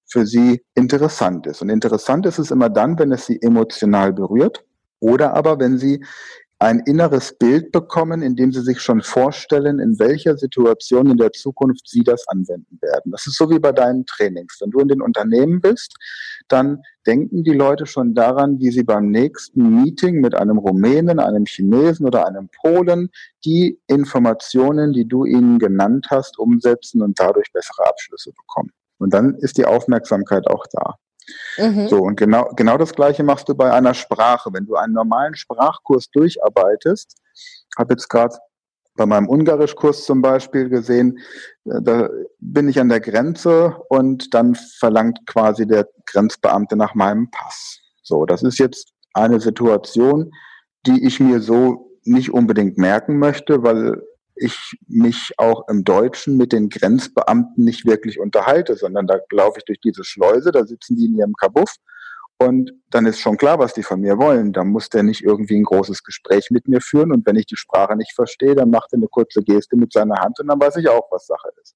für 0.05 0.25
sie 0.27 0.63
interessant 0.75 1.47
ist. 1.47 1.61
Und 1.61 1.69
interessant 1.69 2.25
ist 2.27 2.37
es 2.37 2.51
immer 2.51 2.69
dann, 2.69 2.99
wenn 2.99 3.11
es 3.11 3.25
sie 3.25 3.41
emotional 3.41 4.13
berührt 4.13 4.63
oder 4.99 5.33
aber 5.33 5.59
wenn 5.59 5.77
sie 5.77 6.03
ein 6.59 6.79
inneres 6.79 7.37
Bild 7.37 7.71
bekommen, 7.71 8.23
in 8.23 8.35
dem 8.35 8.51
sie 8.51 8.61
sich 8.61 8.81
schon 8.81 9.01
vorstellen, 9.01 9.79
in 9.79 9.99
welcher 9.99 10.37
Situation 10.37 11.11
in 11.11 11.17
der 11.17 11.31
Zukunft 11.31 11.87
sie 11.87 12.03
das 12.03 12.27
anwenden 12.29 12.79
werden. 12.81 13.11
Das 13.11 13.27
ist 13.27 13.37
so 13.37 13.49
wie 13.51 13.59
bei 13.59 13.71
deinen 13.71 14.07
Trainings. 14.07 14.57
Wenn 14.59 14.71
du 14.71 14.79
in 14.79 14.87
den 14.87 15.01
Unternehmen 15.01 15.61
bist, 15.61 15.95
dann 16.47 16.81
denken 17.05 17.43
die 17.43 17.53
Leute 17.53 17.85
schon 17.85 18.15
daran, 18.15 18.59
wie 18.59 18.71
sie 18.71 18.83
beim 18.83 19.11
nächsten 19.11 19.83
Meeting 19.83 20.19
mit 20.19 20.33
einem 20.33 20.57
Rumänen, 20.57 21.19
einem 21.19 21.45
Chinesen 21.45 22.07
oder 22.07 22.27
einem 22.27 22.49
Polen 22.61 23.09
die 23.45 23.79
Informationen, 23.85 24.93
die 24.93 25.07
du 25.07 25.25
ihnen 25.25 25.59
genannt 25.59 26.07
hast, 26.09 26.39
umsetzen 26.39 27.03
und 27.03 27.19
dadurch 27.19 27.51
bessere 27.53 27.85
Abschlüsse 27.87 28.31
bekommen. 28.31 28.71
Und 28.97 29.13
dann 29.13 29.35
ist 29.35 29.59
die 29.59 29.65
Aufmerksamkeit 29.65 30.47
auch 30.47 30.65
da. 30.71 30.95
Mhm. 31.57 31.87
So, 31.87 31.97
und 31.97 32.15
genau, 32.15 32.49
genau 32.55 32.77
das 32.77 32.93
Gleiche 32.93 33.23
machst 33.23 33.49
du 33.49 33.55
bei 33.55 33.71
einer 33.71 33.93
Sprache. 33.93 34.51
Wenn 34.53 34.65
du 34.65 34.75
einen 34.75 34.93
normalen 34.93 35.35
Sprachkurs 35.35 36.09
durcharbeitest, 36.11 37.17
habe 37.77 37.93
jetzt 37.93 38.07
gerade 38.09 38.37
bei 38.95 39.05
meinem 39.05 39.29
Ungarischkurs 39.29 40.05
zum 40.05 40.21
Beispiel 40.21 40.69
gesehen, 40.69 41.19
äh, 41.65 41.81
da 41.81 42.09
bin 42.39 42.67
ich 42.67 42.79
an 42.79 42.89
der 42.89 42.99
Grenze 42.99 43.77
und 43.89 44.33
dann 44.33 44.55
verlangt 44.55 45.19
quasi 45.27 45.65
der 45.65 45.87
Grenzbeamte 46.05 46.75
nach 46.75 46.95
meinem 46.95 47.29
Pass. 47.31 47.79
So, 48.01 48.25
das 48.25 48.43
ist 48.43 48.57
jetzt 48.57 48.93
eine 49.13 49.39
Situation, 49.39 50.31
die 50.85 51.05
ich 51.05 51.19
mir 51.19 51.41
so 51.41 51.91
nicht 52.03 52.33
unbedingt 52.33 52.77
merken 52.77 53.19
möchte, 53.19 53.63
weil 53.63 54.01
ich 54.39 54.77
mich 54.87 55.31
auch 55.37 55.67
im 55.67 55.83
Deutschen 55.83 56.37
mit 56.37 56.51
den 56.51 56.69
Grenzbeamten 56.69 57.63
nicht 57.63 57.85
wirklich 57.85 58.19
unterhalte, 58.19 58.75
sondern 58.75 59.07
da 59.07 59.19
laufe 59.31 59.59
ich 59.59 59.65
durch 59.65 59.79
diese 59.79 60.03
Schleuse, 60.03 60.51
da 60.51 60.65
sitzen 60.65 60.95
die 60.95 61.05
in 61.05 61.17
ihrem 61.17 61.33
Kabuff 61.33 61.75
und 62.39 62.71
dann 62.91 63.05
ist 63.05 63.19
schon 63.19 63.37
klar, 63.37 63.57
was 63.57 63.73
die 63.73 63.83
von 63.83 63.99
mir 63.99 64.17
wollen. 64.19 64.53
Da 64.53 64.63
muss 64.63 64.89
der 64.89 65.03
nicht 65.03 65.23
irgendwie 65.23 65.57
ein 65.57 65.63
großes 65.63 66.03
Gespräch 66.03 66.51
mit 66.51 66.67
mir 66.67 66.81
führen 66.81 67.11
und 67.11 67.25
wenn 67.25 67.35
ich 67.35 67.47
die 67.47 67.55
Sprache 67.55 67.95
nicht 67.95 68.13
verstehe, 68.13 68.55
dann 68.55 68.69
macht 68.69 68.93
er 68.93 68.97
eine 68.97 69.07
kurze 69.07 69.41
Geste 69.43 69.75
mit 69.75 69.91
seiner 69.91 70.19
Hand 70.19 70.39
und 70.39 70.47
dann 70.47 70.59
weiß 70.59 70.77
ich 70.77 70.87
auch, 70.87 71.07
was 71.11 71.25
Sache 71.25 71.49
ist. 71.61 71.75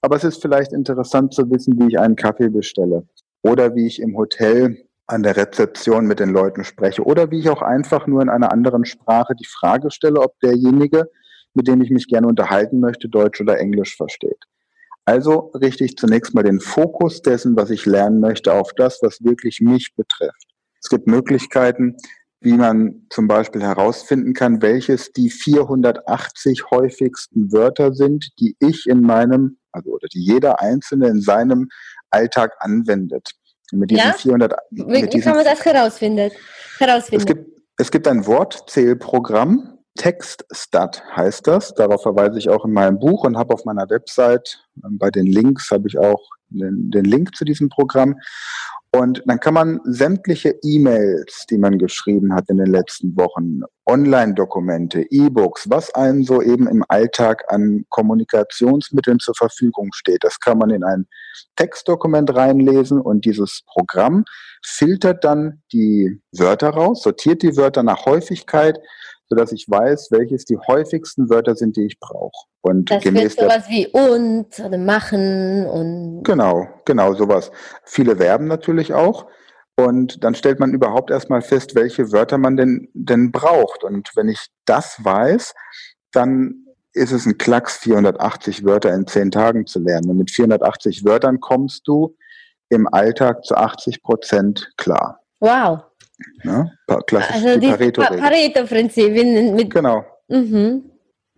Aber 0.00 0.16
es 0.16 0.24
ist 0.24 0.40
vielleicht 0.40 0.72
interessant 0.72 1.34
zu 1.34 1.50
wissen, 1.50 1.78
wie 1.78 1.88
ich 1.88 1.98
einen 1.98 2.16
Kaffee 2.16 2.48
bestelle 2.48 3.06
oder 3.42 3.74
wie 3.74 3.86
ich 3.86 4.00
im 4.00 4.16
Hotel 4.16 4.86
an 5.06 5.24
der 5.24 5.36
Rezeption 5.36 6.06
mit 6.06 6.20
den 6.20 6.30
Leuten 6.30 6.62
spreche 6.62 7.02
oder 7.02 7.30
wie 7.30 7.40
ich 7.40 7.50
auch 7.50 7.62
einfach 7.62 8.06
nur 8.06 8.22
in 8.22 8.28
einer 8.28 8.52
anderen 8.52 8.84
Sprache 8.84 9.34
die 9.34 9.46
Frage 9.46 9.90
stelle, 9.90 10.20
ob 10.20 10.38
derjenige, 10.38 11.10
mit 11.54 11.68
dem 11.68 11.82
ich 11.82 11.90
mich 11.90 12.06
gerne 12.06 12.26
unterhalten 12.26 12.80
möchte, 12.80 13.08
Deutsch 13.08 13.40
oder 13.40 13.58
Englisch 13.58 13.96
versteht. 13.96 14.44
Also 15.04 15.50
richte 15.54 15.84
ich 15.84 15.96
zunächst 15.96 16.34
mal 16.34 16.42
den 16.42 16.60
Fokus 16.60 17.22
dessen, 17.22 17.56
was 17.56 17.70
ich 17.70 17.86
lernen 17.86 18.20
möchte, 18.20 18.52
auf 18.52 18.72
das, 18.74 19.00
was 19.02 19.24
wirklich 19.24 19.60
mich 19.60 19.94
betrifft. 19.96 20.46
Es 20.82 20.88
gibt 20.88 21.06
Möglichkeiten, 21.06 21.96
wie 22.40 22.54
man 22.54 23.06
zum 23.10 23.28
Beispiel 23.28 23.62
herausfinden 23.62 24.32
kann, 24.32 24.62
welches 24.62 25.12
die 25.12 25.28
480 25.28 26.70
häufigsten 26.70 27.52
Wörter 27.52 27.92
sind, 27.92 28.30
die 28.38 28.56
ich 28.60 28.86
in 28.86 29.02
meinem, 29.02 29.58
also 29.72 29.90
oder 29.90 30.08
die 30.08 30.24
jeder 30.24 30.60
Einzelne 30.60 31.08
in 31.08 31.20
seinem 31.20 31.68
Alltag 32.10 32.56
anwendet. 32.60 33.32
Mit 33.72 33.90
diesen 33.90 34.06
ja? 34.06 34.12
400, 34.12 34.54
wie, 34.70 34.84
mit 34.84 35.14
wie 35.14 35.20
kann 35.20 35.36
man 35.36 35.44
das 35.44 35.64
herausfinden? 35.64 36.30
herausfinden? 36.78 37.20
Es, 37.20 37.26
gibt, 37.26 37.60
es 37.76 37.90
gibt 37.90 38.08
ein 38.08 38.26
Wortzählprogramm, 38.26 39.78
Textstat 40.00 41.02
heißt 41.14 41.46
das. 41.46 41.74
Darauf 41.74 42.02
verweise 42.02 42.38
ich 42.38 42.48
auch 42.48 42.64
in 42.64 42.72
meinem 42.72 42.98
Buch 42.98 43.24
und 43.24 43.36
habe 43.36 43.52
auf 43.52 43.66
meiner 43.66 43.90
Website 43.90 44.64
ähm, 44.82 44.96
bei 44.96 45.10
den 45.10 45.26
Links 45.26 45.70
habe 45.70 45.88
ich 45.88 45.98
auch 45.98 46.26
den, 46.48 46.90
den 46.90 47.04
Link 47.04 47.36
zu 47.36 47.44
diesem 47.44 47.68
Programm. 47.68 48.16
Und 48.92 49.22
dann 49.26 49.38
kann 49.38 49.54
man 49.54 49.80
sämtliche 49.84 50.56
E-Mails, 50.62 51.44
die 51.50 51.58
man 51.58 51.78
geschrieben 51.78 52.34
hat 52.34 52.48
in 52.48 52.56
den 52.56 52.66
letzten 52.66 53.14
Wochen, 53.16 53.60
Online-Dokumente, 53.86 55.02
E-Books, 55.10 55.68
was 55.68 55.94
einem 55.94 56.24
so 56.24 56.40
eben 56.40 56.66
im 56.66 56.82
Alltag 56.88 57.44
an 57.48 57.84
Kommunikationsmitteln 57.90 59.20
zur 59.20 59.34
Verfügung 59.36 59.90
steht, 59.92 60.24
das 60.24 60.40
kann 60.40 60.58
man 60.58 60.70
in 60.70 60.82
ein 60.82 61.06
Textdokument 61.56 62.34
reinlesen 62.34 63.00
und 63.00 63.26
dieses 63.26 63.62
Programm 63.66 64.24
filtert 64.64 65.24
dann 65.24 65.62
die 65.72 66.20
Wörter 66.32 66.70
raus, 66.70 67.02
sortiert 67.02 67.42
die 67.42 67.56
Wörter 67.56 67.84
nach 67.84 68.06
Häufigkeit, 68.06 68.78
sodass 69.30 69.52
ich 69.52 69.66
weiß, 69.68 70.08
welches 70.10 70.44
die 70.44 70.58
häufigsten 70.58 71.30
Wörter 71.30 71.54
sind, 71.54 71.76
die 71.76 71.86
ich 71.86 72.00
brauche. 72.00 72.46
Und 72.62 72.90
das 72.90 73.02
gemäß 73.02 73.38
wird 73.38 73.50
sowas 73.50 73.68
wie 73.68 73.86
und 73.86 74.46
oder 74.58 74.76
machen 74.76 75.66
und 75.66 76.24
genau, 76.24 76.68
genau 76.84 77.14
sowas. 77.14 77.50
Viele 77.84 78.16
Verben 78.16 78.48
natürlich 78.48 78.92
auch. 78.92 79.26
Und 79.76 80.22
dann 80.24 80.34
stellt 80.34 80.60
man 80.60 80.74
überhaupt 80.74 81.10
erstmal 81.10 81.40
fest, 81.40 81.74
welche 81.74 82.12
Wörter 82.12 82.36
man 82.36 82.56
denn, 82.56 82.88
denn 82.92 83.32
braucht. 83.32 83.82
Und 83.84 84.10
wenn 84.14 84.28
ich 84.28 84.48
das 84.66 85.02
weiß, 85.02 85.54
dann 86.12 86.66
ist 86.92 87.12
es 87.12 87.24
ein 87.24 87.38
Klacks, 87.38 87.78
480 87.78 88.64
Wörter 88.64 88.92
in 88.92 89.06
zehn 89.06 89.30
Tagen 89.30 89.66
zu 89.66 89.78
lernen. 89.78 90.10
Und 90.10 90.18
mit 90.18 90.30
480 90.30 91.04
Wörtern 91.04 91.40
kommst 91.40 91.86
du 91.86 92.16
im 92.68 92.92
Alltag 92.92 93.44
zu 93.44 93.56
80 93.56 94.02
Prozent 94.02 94.72
klar. 94.76 95.20
Wow. 95.38 95.89
Ne? 96.44 96.70
Klassisch 97.06 97.34
also 97.34 97.48
die, 97.54 97.60
die 97.60 97.70
Pareto-Prinzip. 97.70 99.14
Pareto 99.14 99.68
genau. 99.68 100.04
Mhm. 100.28 100.89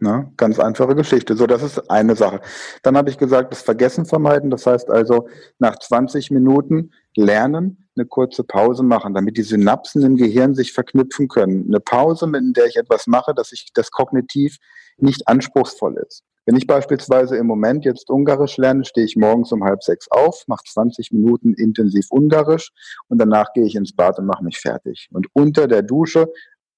Ne? 0.03 0.33
Ganz 0.37 0.59
einfache 0.59 0.97
Geschichte. 0.97 1.37
So, 1.37 1.47
das 1.47 1.63
ist 1.63 1.89
eine 1.89 2.17
Sache. 2.17 2.41
Dann 2.83 2.97
habe 2.97 3.09
ich 3.09 3.19
gesagt, 3.19 3.53
das 3.53 3.63
Vergessen 3.63 4.05
vermeiden. 4.05 4.51
Das 4.51 4.67
heißt 4.67 4.91
also, 4.91 5.29
nach 5.61 5.79
20 5.79 6.33
Minuten 6.33 6.91
lernen, 7.15 7.87
eine 7.95 8.07
kurze 8.07 8.43
Pause 8.43 8.83
machen, 8.83 9.15
damit 9.15 9.37
die 9.37 9.43
Synapsen 9.43 10.03
im 10.03 10.17
Gehirn 10.17 10.57
sich 10.57 10.73
verknüpfen 10.73 11.29
können. 11.29 11.67
Eine 11.69 11.79
Pause, 11.79 12.25
in 12.25 12.53
der 12.53 12.67
ich 12.67 12.75
etwas 12.75 13.07
mache, 13.07 13.33
dass 13.33 13.53
ich 13.53 13.71
das 13.75 13.93
kognitiv 13.93 14.57
nicht 14.97 15.29
anspruchsvoll 15.29 15.97
ist. 16.05 16.25
Wenn 16.47 16.57
ich 16.57 16.67
beispielsweise 16.67 17.37
im 17.37 17.47
Moment 17.47 17.85
jetzt 17.85 18.11
Ungarisch 18.11 18.57
lerne, 18.57 18.85
stehe 18.85 19.07
ich 19.07 19.15
morgens 19.15 19.53
um 19.53 19.63
halb 19.63 19.85
sechs 19.85 20.09
auf, 20.11 20.43
mache 20.49 20.65
20 20.67 21.13
Minuten 21.13 21.55
intensiv 21.55 22.07
Ungarisch 22.11 22.73
und 23.07 23.19
danach 23.19 23.53
gehe 23.53 23.67
ich 23.67 23.77
ins 23.77 23.95
Bad 23.95 24.19
und 24.19 24.27
mache 24.27 24.43
mich 24.43 24.59
fertig. 24.59 25.09
Und 25.13 25.29
unter 25.33 25.69
der 25.69 25.83
Dusche 25.83 26.27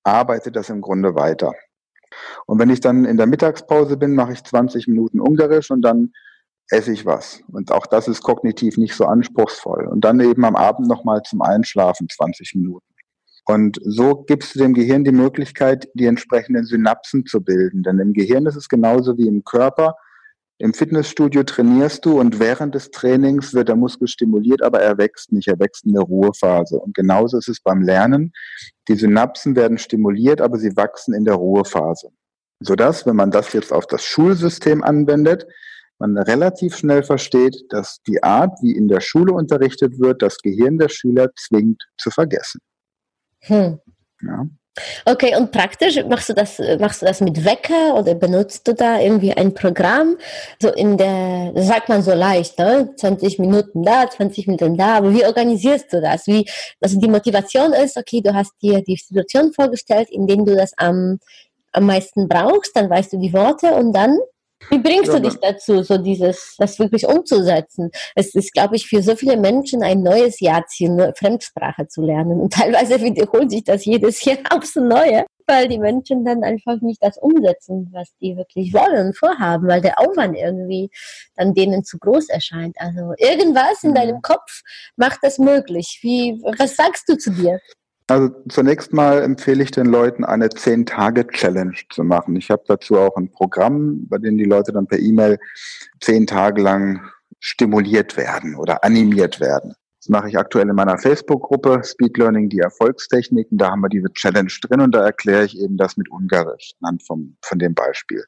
arbeitet 0.02 0.56
das 0.56 0.68
im 0.68 0.82
Grunde 0.82 1.14
weiter. 1.14 1.54
Und 2.46 2.58
wenn 2.58 2.70
ich 2.70 2.80
dann 2.80 3.04
in 3.04 3.16
der 3.16 3.26
Mittagspause 3.26 3.96
bin, 3.96 4.14
mache 4.14 4.32
ich 4.32 4.44
20 4.44 4.88
Minuten 4.88 5.20
Ungarisch 5.20 5.70
und 5.70 5.82
dann 5.82 6.12
esse 6.68 6.92
ich 6.92 7.04
was. 7.04 7.42
Und 7.52 7.70
auch 7.72 7.86
das 7.86 8.08
ist 8.08 8.22
kognitiv 8.22 8.76
nicht 8.76 8.94
so 8.94 9.04
anspruchsvoll. 9.06 9.86
Und 9.86 10.04
dann 10.04 10.20
eben 10.20 10.44
am 10.44 10.56
Abend 10.56 10.88
nochmal 10.88 11.22
zum 11.22 11.42
Einschlafen 11.42 12.08
20 12.08 12.54
Minuten. 12.54 12.86
Und 13.46 13.78
so 13.84 14.22
gibst 14.22 14.54
du 14.54 14.58
dem 14.60 14.72
Gehirn 14.72 15.04
die 15.04 15.12
Möglichkeit, 15.12 15.88
die 15.94 16.06
entsprechenden 16.06 16.64
Synapsen 16.64 17.26
zu 17.26 17.42
bilden. 17.42 17.82
Denn 17.82 17.98
im 17.98 18.14
Gehirn 18.14 18.46
ist 18.46 18.56
es 18.56 18.68
genauso 18.68 19.18
wie 19.18 19.28
im 19.28 19.44
Körper. 19.44 19.96
Im 20.58 20.72
Fitnessstudio 20.72 21.42
trainierst 21.42 22.04
du 22.04 22.20
und 22.20 22.38
während 22.38 22.76
des 22.76 22.92
Trainings 22.92 23.54
wird 23.54 23.68
der 23.68 23.76
Muskel 23.76 24.06
stimuliert, 24.06 24.62
aber 24.62 24.80
er 24.80 24.98
wächst 24.98 25.32
nicht, 25.32 25.48
er 25.48 25.58
wächst 25.58 25.84
in 25.84 25.94
der 25.94 26.02
Ruhephase. 26.02 26.78
Und 26.78 26.94
genauso 26.94 27.38
ist 27.38 27.48
es 27.48 27.60
beim 27.60 27.82
Lernen. 27.82 28.32
Die 28.86 28.94
Synapsen 28.94 29.56
werden 29.56 29.78
stimuliert, 29.78 30.40
aber 30.40 30.58
sie 30.58 30.76
wachsen 30.76 31.12
in 31.12 31.24
der 31.24 31.34
Ruhephase. 31.34 32.10
Sodass, 32.60 33.04
wenn 33.04 33.16
man 33.16 33.32
das 33.32 33.52
jetzt 33.52 33.72
auf 33.72 33.86
das 33.86 34.04
Schulsystem 34.04 34.84
anwendet, 34.84 35.44
man 35.98 36.16
relativ 36.16 36.76
schnell 36.76 37.02
versteht, 37.02 37.64
dass 37.70 38.00
die 38.06 38.22
Art, 38.22 38.56
wie 38.62 38.76
in 38.76 38.86
der 38.88 39.00
Schule 39.00 39.32
unterrichtet 39.32 39.98
wird, 39.98 40.22
das 40.22 40.38
Gehirn 40.38 40.78
der 40.78 40.88
Schüler 40.88 41.30
zwingt 41.36 41.82
zu 41.98 42.10
vergessen. 42.10 42.60
Hm. 43.40 43.80
Ja. 44.26 44.46
Okay, 45.04 45.36
und 45.36 45.52
praktisch 45.52 46.02
machst 46.04 46.30
du 46.30 46.32
das, 46.32 46.60
machst 46.80 47.00
du 47.00 47.06
das 47.06 47.20
mit 47.20 47.44
Wecker 47.44 47.94
oder 47.94 48.14
benutzt 48.16 48.66
du 48.66 48.74
da 48.74 48.98
irgendwie 48.98 49.32
ein 49.32 49.54
Programm? 49.54 50.16
So 50.60 50.70
in 50.72 50.96
der, 50.96 51.52
das 51.52 51.68
sagt 51.68 51.88
man 51.88 52.02
so 52.02 52.12
leicht, 52.12 52.58
ne? 52.58 52.92
20 52.96 53.38
Minuten 53.38 53.84
da, 53.84 54.10
20 54.10 54.48
Minuten 54.48 54.76
da, 54.76 54.96
aber 54.96 55.14
wie 55.14 55.24
organisierst 55.24 55.92
du 55.92 56.00
das? 56.00 56.26
Wie, 56.26 56.48
also 56.80 56.98
die 56.98 57.08
Motivation 57.08 57.72
ist, 57.72 57.96
okay, 57.96 58.20
du 58.20 58.34
hast 58.34 58.52
dir 58.60 58.82
die 58.82 58.96
Situation 58.96 59.52
vorgestellt, 59.52 60.08
in 60.10 60.26
denen 60.26 60.44
du 60.44 60.56
das 60.56 60.72
am, 60.76 61.20
am 61.70 61.86
meisten 61.86 62.26
brauchst, 62.28 62.76
dann 62.76 62.90
weißt 62.90 63.12
du 63.12 63.18
die 63.18 63.32
Worte 63.32 63.74
und 63.74 63.92
dann 63.92 64.18
wie 64.70 64.78
bringst 64.78 65.12
ja, 65.12 65.18
du 65.18 65.28
dich 65.28 65.38
dazu, 65.40 65.82
so 65.82 65.98
dieses, 65.98 66.56
das 66.58 66.78
wirklich 66.78 67.06
umzusetzen? 67.06 67.90
Es 68.14 68.34
ist, 68.34 68.52
glaube 68.52 68.76
ich, 68.76 68.86
für 68.86 69.02
so 69.02 69.16
viele 69.16 69.36
Menschen 69.36 69.82
ein 69.82 70.02
neues 70.02 70.40
Jahrziel, 70.40 70.90
eine 70.90 71.14
Fremdsprache 71.14 71.88
zu 71.88 72.02
lernen. 72.02 72.40
Und 72.40 72.52
teilweise 72.52 73.00
wiederholt 73.00 73.50
sich 73.50 73.64
das 73.64 73.84
jedes 73.84 74.24
Jahr 74.24 74.38
aufs 74.50 74.76
Neue, 74.76 75.24
weil 75.46 75.68
die 75.68 75.78
Menschen 75.78 76.24
dann 76.24 76.42
einfach 76.42 76.80
nicht 76.80 77.02
das 77.02 77.18
umsetzen, 77.18 77.90
was 77.92 78.08
die 78.20 78.36
wirklich 78.36 78.72
wollen 78.72 79.08
und 79.08 79.16
vorhaben, 79.16 79.68
weil 79.68 79.80
der 79.80 79.98
Aufwand 79.98 80.36
irgendwie 80.36 80.90
dann 81.36 81.54
denen 81.54 81.84
zu 81.84 81.98
groß 81.98 82.28
erscheint. 82.28 82.76
Also 82.78 83.12
irgendwas 83.18 83.82
in 83.82 83.90
mhm. 83.90 83.94
deinem 83.94 84.22
Kopf 84.22 84.62
macht 84.96 85.18
das 85.22 85.38
möglich. 85.38 85.98
Wie, 86.02 86.40
was 86.58 86.76
sagst 86.76 87.08
du 87.08 87.16
zu 87.16 87.30
dir? 87.30 87.60
Also 88.06 88.30
zunächst 88.50 88.92
mal 88.92 89.22
empfehle 89.22 89.62
ich 89.62 89.70
den 89.70 89.86
Leuten, 89.86 90.24
eine 90.24 90.48
10-Tage-Challenge 90.48 91.76
zu 91.90 92.04
machen. 92.04 92.36
Ich 92.36 92.50
habe 92.50 92.62
dazu 92.66 92.98
auch 92.98 93.16
ein 93.16 93.30
Programm, 93.30 94.06
bei 94.08 94.18
dem 94.18 94.36
die 94.36 94.44
Leute 94.44 94.72
dann 94.72 94.86
per 94.86 94.98
E-Mail 94.98 95.38
zehn 96.00 96.26
Tage 96.26 96.60
lang 96.60 97.00
stimuliert 97.40 98.16
werden 98.16 98.56
oder 98.56 98.84
animiert 98.84 99.40
werden. 99.40 99.74
Das 100.04 100.10
mache 100.10 100.28
ich 100.28 100.36
aktuell 100.36 100.68
in 100.68 100.74
meiner 100.74 100.98
Facebook-Gruppe 100.98 101.80
Speed 101.82 102.18
Learning, 102.18 102.50
die 102.50 102.58
Erfolgstechniken. 102.58 103.56
Da 103.56 103.70
haben 103.70 103.80
wir 103.80 103.88
diese 103.88 104.12
Challenge 104.12 104.52
drin 104.60 104.82
und 104.82 104.94
da 104.94 105.02
erkläre 105.02 105.46
ich 105.46 105.58
eben 105.58 105.78
das 105.78 105.96
mit 105.96 106.10
Ungarisch 106.10 106.74
anhand 106.82 107.02
vom, 107.06 107.38
von 107.40 107.58
dem 107.58 107.74
Beispiel. 107.74 108.22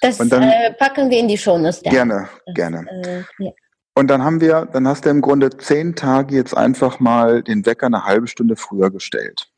Das 0.00 0.18
dann, 0.18 0.42
äh, 0.42 0.72
packen 0.72 1.10
wir 1.10 1.20
in 1.20 1.28
die 1.28 1.38
Show 1.38 1.58
Notes. 1.58 1.80
Gerne, 1.82 2.28
das, 2.46 2.54
gerne. 2.56 2.86
Äh, 3.04 3.44
ja. 3.44 3.52
Und 3.94 4.08
dann 4.08 4.22
haben 4.22 4.40
wir, 4.40 4.66
dann 4.72 4.88
hast 4.88 5.04
du 5.04 5.10
im 5.10 5.20
Grunde 5.20 5.50
zehn 5.50 5.94
Tage 5.94 6.34
jetzt 6.34 6.56
einfach 6.56 6.98
mal 6.98 7.42
den 7.42 7.66
Wecker 7.66 7.86
eine 7.86 8.04
halbe 8.04 8.26
Stunde 8.26 8.56
früher 8.56 8.90
gestellt. 8.90 9.50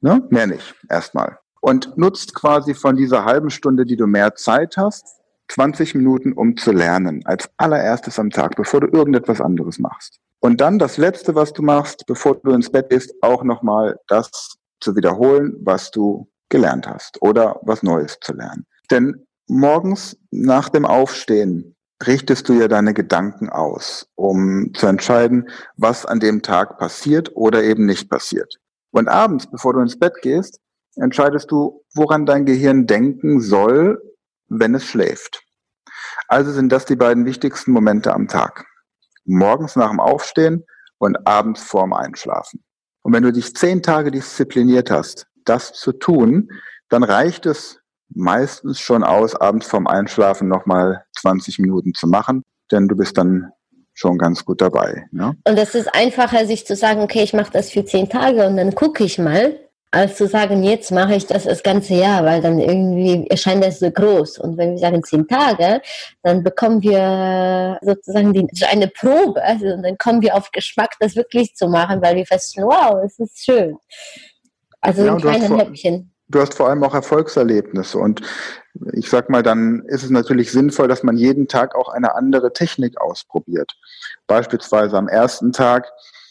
Ne? 0.00 0.22
Mehr 0.30 0.46
nicht, 0.46 0.74
erstmal. 0.88 1.38
Und 1.60 1.96
nutzt 1.96 2.34
quasi 2.34 2.74
von 2.74 2.96
dieser 2.96 3.24
halben 3.24 3.50
Stunde, 3.50 3.84
die 3.84 3.96
du 3.96 4.06
mehr 4.06 4.34
Zeit 4.34 4.76
hast, 4.76 5.20
20 5.48 5.94
Minuten, 5.94 6.32
um 6.32 6.56
zu 6.56 6.72
lernen. 6.72 7.22
Als 7.24 7.48
allererstes 7.56 8.18
am 8.18 8.30
Tag, 8.30 8.56
bevor 8.56 8.80
du 8.80 8.86
irgendetwas 8.86 9.40
anderes 9.40 9.78
machst. 9.78 10.18
Und 10.40 10.60
dann 10.60 10.78
das 10.78 10.96
Letzte, 10.96 11.34
was 11.34 11.52
du 11.52 11.62
machst, 11.62 12.04
bevor 12.06 12.36
du 12.36 12.52
ins 12.52 12.70
Bett 12.70 12.90
gehst, 12.90 13.14
auch 13.20 13.44
nochmal 13.44 13.98
das 14.08 14.56
zu 14.80 14.96
wiederholen, 14.96 15.56
was 15.60 15.90
du 15.90 16.28
gelernt 16.48 16.86
hast 16.86 17.20
oder 17.22 17.60
was 17.62 17.82
Neues 17.82 18.18
zu 18.20 18.32
lernen. 18.34 18.66
Denn 18.90 19.24
morgens 19.46 20.16
nach 20.30 20.68
dem 20.68 20.84
Aufstehen 20.84 21.76
richtest 22.06 22.48
du 22.48 22.54
ja 22.54 22.68
deine 22.68 22.94
Gedanken 22.94 23.48
aus, 23.48 24.08
um 24.14 24.72
zu 24.74 24.86
entscheiden, 24.86 25.48
was 25.76 26.06
an 26.06 26.20
dem 26.20 26.42
Tag 26.42 26.78
passiert 26.78 27.34
oder 27.34 27.62
eben 27.62 27.86
nicht 27.86 28.10
passiert. 28.10 28.58
Und 28.90 29.08
abends, 29.08 29.46
bevor 29.50 29.72
du 29.72 29.80
ins 29.80 29.98
Bett 29.98 30.14
gehst, 30.22 30.60
entscheidest 30.96 31.50
du, 31.50 31.84
woran 31.94 32.26
dein 32.26 32.44
Gehirn 32.44 32.86
denken 32.86 33.40
soll, 33.40 34.02
wenn 34.48 34.74
es 34.74 34.84
schläft. 34.84 35.42
Also 36.28 36.52
sind 36.52 36.70
das 36.70 36.84
die 36.84 36.96
beiden 36.96 37.24
wichtigsten 37.24 37.72
Momente 37.72 38.12
am 38.12 38.28
Tag. 38.28 38.66
Morgens 39.24 39.76
nach 39.76 39.90
dem 39.90 40.00
Aufstehen 40.00 40.64
und 40.98 41.26
abends 41.26 41.62
vorm 41.62 41.92
Einschlafen. 41.92 42.62
Und 43.02 43.12
wenn 43.12 43.22
du 43.22 43.32
dich 43.32 43.54
zehn 43.56 43.82
Tage 43.82 44.10
diszipliniert 44.10 44.90
hast, 44.90 45.26
das 45.44 45.72
zu 45.72 45.92
tun, 45.92 46.50
dann 46.88 47.02
reicht 47.02 47.46
es 47.46 47.81
meistens 48.14 48.80
schon 48.80 49.04
aus, 49.04 49.34
abends 49.34 49.66
vorm 49.66 49.86
Einschlafen 49.86 50.48
nochmal 50.48 51.04
20 51.16 51.58
Minuten 51.58 51.94
zu 51.94 52.06
machen, 52.06 52.42
denn 52.70 52.88
du 52.88 52.96
bist 52.96 53.18
dann 53.18 53.52
schon 53.94 54.18
ganz 54.18 54.44
gut 54.44 54.60
dabei. 54.60 55.06
Ne? 55.10 55.36
Und 55.46 55.58
es 55.58 55.74
ist 55.74 55.94
einfacher, 55.94 56.46
sich 56.46 56.66
zu 56.66 56.76
sagen, 56.76 57.02
okay, 57.02 57.22
ich 57.22 57.34
mache 57.34 57.52
das 57.52 57.70
für 57.70 57.84
zehn 57.84 58.08
Tage 58.08 58.46
und 58.46 58.56
dann 58.56 58.74
gucke 58.74 59.04
ich 59.04 59.18
mal, 59.18 59.58
als 59.90 60.16
zu 60.16 60.26
sagen, 60.26 60.62
jetzt 60.62 60.90
mache 60.90 61.14
ich 61.14 61.26
das 61.26 61.44
das 61.44 61.62
ganze 61.62 61.94
Jahr, 61.94 62.24
weil 62.24 62.40
dann 62.40 62.58
irgendwie 62.58 63.26
erscheint 63.28 63.62
das 63.62 63.78
so 63.78 63.90
groß. 63.90 64.38
Und 64.38 64.56
wenn 64.56 64.70
wir 64.70 64.78
sagen 64.78 65.04
zehn 65.04 65.28
Tage, 65.28 65.82
dann 66.22 66.42
bekommen 66.42 66.82
wir 66.82 67.78
sozusagen 67.82 68.32
die, 68.32 68.48
eine 68.64 68.88
Probe 68.88 69.42
also, 69.44 69.66
und 69.66 69.82
dann 69.82 69.98
kommen 69.98 70.22
wir 70.22 70.34
auf 70.34 70.50
Geschmack, 70.50 70.94
das 70.98 71.14
wirklich 71.14 71.54
zu 71.54 71.68
machen, 71.68 72.00
weil 72.00 72.16
wir 72.16 72.24
feststellen, 72.24 72.70
wow, 72.70 73.02
es 73.04 73.18
ist 73.18 73.44
schön. 73.44 73.76
Also 74.80 75.04
ja, 75.04 75.12
in 75.12 75.20
kleinen 75.20 75.58
Häppchen 75.58 76.11
du 76.32 76.40
hast 76.40 76.54
vor 76.54 76.68
allem 76.68 76.82
auch 76.82 76.94
Erfolgserlebnisse 76.94 77.98
und 77.98 78.22
ich 78.92 79.08
sag 79.08 79.28
mal, 79.28 79.42
dann 79.42 79.82
ist 79.86 80.02
es 80.02 80.10
natürlich 80.10 80.50
sinnvoll, 80.50 80.88
dass 80.88 81.02
man 81.02 81.16
jeden 81.16 81.46
Tag 81.46 81.74
auch 81.74 81.88
eine 81.88 82.14
andere 82.14 82.52
Technik 82.52 83.00
ausprobiert. 83.00 83.72
Beispielsweise 84.26 84.96
am 84.96 85.08
ersten 85.08 85.52
Tag 85.52 85.90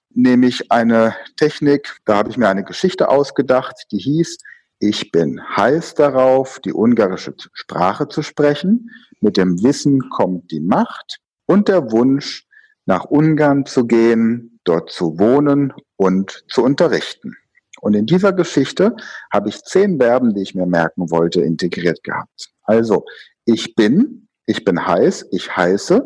nehme 0.09 0.47
ich 0.47 0.71
eine 0.71 1.15
Technik, 1.37 1.97
da 2.05 2.17
habe 2.17 2.29
ich 2.29 2.37
mir 2.37 2.49
eine 2.49 2.63
Geschichte 2.63 3.09
ausgedacht, 3.09 3.85
die 3.91 3.99
hieß, 3.99 4.37
ich 4.79 5.11
bin 5.11 5.39
heiß 5.55 5.93
darauf, 5.93 6.59
die 6.59 6.73
ungarische 6.73 7.35
Sprache 7.53 8.07
zu 8.07 8.23
sprechen. 8.23 8.89
Mit 9.19 9.37
dem 9.37 9.61
Wissen 9.61 10.09
kommt 10.09 10.49
die 10.49 10.59
Macht 10.59 11.19
und 11.45 11.67
der 11.67 11.91
Wunsch, 11.91 12.47
nach 12.87 13.05
Ungarn 13.05 13.67
zu 13.67 13.85
gehen, 13.85 14.59
dort 14.63 14.89
zu 14.89 15.19
wohnen 15.19 15.71
und 15.97 16.43
zu 16.47 16.63
unterrichten. 16.63 17.37
Und 17.81 17.95
in 17.95 18.05
dieser 18.05 18.31
Geschichte 18.31 18.95
habe 19.31 19.49
ich 19.49 19.61
zehn 19.63 19.99
Verben, 19.99 20.33
die 20.33 20.41
ich 20.41 20.55
mir 20.55 20.65
merken 20.65 21.11
wollte, 21.11 21.41
integriert 21.41 22.03
gehabt. 22.03 22.51
Also, 22.63 23.05
ich 23.45 23.75
bin, 23.75 24.27
ich 24.45 24.63
bin 24.63 24.87
heiß, 24.87 25.27
ich 25.31 25.55
heiße, 25.57 26.03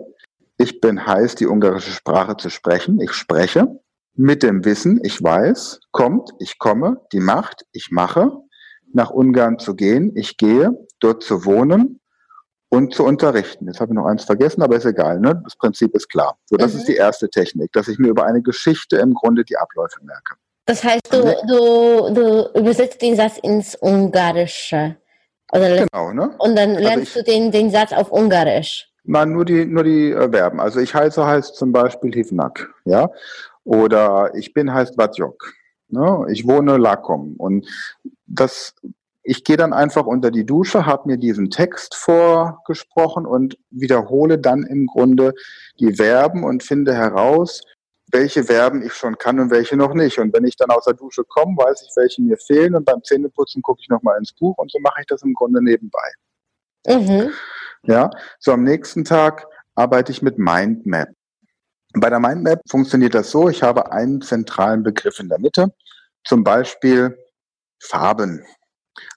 ich 0.57 0.81
bin 0.81 1.05
heiß, 1.05 1.35
die 1.35 1.47
ungarische 1.47 1.91
Sprache 1.91 2.38
zu 2.38 2.49
sprechen, 2.49 2.99
ich 3.01 3.11
spreche, 3.11 3.79
mit 4.15 4.43
dem 4.43 4.63
Wissen, 4.63 5.01
ich 5.03 5.21
weiß, 5.21 5.81
kommt, 5.91 6.31
ich 6.39 6.57
komme, 6.57 7.01
die 7.11 7.19
Macht, 7.19 7.65
ich 7.73 7.89
mache, 7.91 8.31
nach 8.93 9.09
Ungarn 9.09 9.59
zu 9.59 9.75
gehen, 9.75 10.13
ich 10.15 10.38
gehe, 10.38 10.71
dort 10.99 11.23
zu 11.23 11.43
wohnen 11.43 11.99
und 12.69 12.93
zu 12.93 13.03
unterrichten. 13.03 13.67
Jetzt 13.67 13.81
habe 13.81 13.91
ich 13.91 13.95
noch 13.95 14.05
eins 14.05 14.23
vergessen, 14.23 14.61
aber 14.61 14.77
ist 14.77 14.85
egal, 14.85 15.19
ne? 15.19 15.41
Das 15.43 15.57
Prinzip 15.57 15.93
ist 15.93 16.07
klar. 16.07 16.38
So, 16.45 16.55
das 16.55 16.73
mhm. 16.73 16.79
ist 16.79 16.88
die 16.88 16.95
erste 16.95 17.29
Technik, 17.29 17.73
dass 17.73 17.89
ich 17.89 17.99
mir 17.99 18.07
über 18.07 18.25
eine 18.25 18.41
Geschichte 18.41 18.95
im 18.95 19.13
Grunde 19.13 19.43
die 19.43 19.57
Abläufe 19.57 19.99
merke. 20.03 20.35
Das 20.65 20.84
heißt, 20.84 21.12
du, 21.12 21.21
du, 21.47 22.13
du 22.13 22.60
übersetzt 22.60 23.01
den 23.01 23.15
Satz 23.15 23.38
ins 23.38 23.78
Ungarische. 23.80 24.97
Oder 25.51 25.86
genau, 25.86 26.12
ne? 26.12 26.36
Und 26.39 26.56
dann 26.56 26.71
also 26.71 26.82
lernst 26.82 27.15
also 27.15 27.19
ich, 27.19 27.25
du 27.25 27.32
den, 27.32 27.51
den 27.51 27.69
Satz 27.69 27.93
auf 27.93 28.12
Ungarisch. 28.12 28.89
Nein, 29.04 29.34
nur 29.34 29.45
die, 29.45 29.65
nur 29.65 29.84
die 29.84 30.12
äh, 30.12 30.30
Verben. 30.30 30.60
Also 30.60 30.80
ich 30.80 30.93
heiße 30.93 31.25
heißt 31.25 31.56
zum 31.56 31.71
Beispiel 31.71 32.12
Hivnak, 32.13 32.73
ja. 32.86 33.10
Oder 33.63 34.32
ich 34.36 34.54
bin 34.54 34.73
heißt 34.73 34.97
Batjok. 34.97 35.54
Ne? 35.89 36.25
Ich 36.32 36.47
wohne 36.47 36.78
Lakom. 36.78 37.36
Und 37.38 37.67
das, 38.25 38.73
ich 39.21 39.43
gehe 39.43 39.58
dann 39.58 39.73
einfach 39.73 40.08
unter 40.08 40.32
die 40.32 40.45
Dusche, 40.45 40.88
habe 40.88 41.10
mir 41.10 41.17
diesen 41.17 41.51
Text 41.51 41.93
vorgesprochen 41.95 43.28
und 43.28 43.58
wiederhole 43.69 44.39
dann 44.39 44.63
im 44.63 44.88
Grunde 44.88 45.34
die 45.80 45.93
Verben 45.93 46.43
und 46.43 46.63
finde 46.63 46.95
heraus, 46.95 47.62
welche 48.11 48.43
Verben 48.43 48.81
ich 48.83 48.93
schon 48.93 49.17
kann 49.17 49.39
und 49.39 49.51
welche 49.51 49.75
noch 49.75 49.93
nicht. 49.93 50.19
Und 50.19 50.33
wenn 50.33 50.45
ich 50.45 50.55
dann 50.55 50.69
aus 50.69 50.85
der 50.85 50.93
Dusche 50.93 51.23
komme, 51.23 51.57
weiß 51.57 51.81
ich, 51.81 51.91
welche 51.95 52.21
mir 52.21 52.37
fehlen 52.37 52.75
und 52.75 52.85
beim 52.85 53.03
Zähneputzen 53.03 53.61
gucke 53.61 53.81
ich 53.81 53.89
nochmal 53.89 54.17
ins 54.17 54.33
Buch 54.33 54.57
und 54.57 54.71
so 54.71 54.79
mache 54.79 55.01
ich 55.01 55.07
das 55.07 55.23
im 55.23 55.33
Grunde 55.33 55.63
nebenbei. 55.63 56.11
Mhm. 56.87 57.31
Ja, 57.83 58.09
so 58.39 58.51
am 58.51 58.63
nächsten 58.63 59.03
Tag 59.03 59.47
arbeite 59.75 60.11
ich 60.11 60.21
mit 60.21 60.37
Mindmap. 60.37 61.09
Bei 61.93 62.09
der 62.09 62.19
Mindmap 62.19 62.61
funktioniert 62.69 63.15
das 63.15 63.31
so, 63.31 63.49
ich 63.49 63.63
habe 63.63 63.91
einen 63.91 64.21
zentralen 64.21 64.83
Begriff 64.83 65.19
in 65.19 65.29
der 65.29 65.39
Mitte, 65.39 65.73
zum 66.25 66.43
Beispiel 66.43 67.17
Farben. 67.81 68.45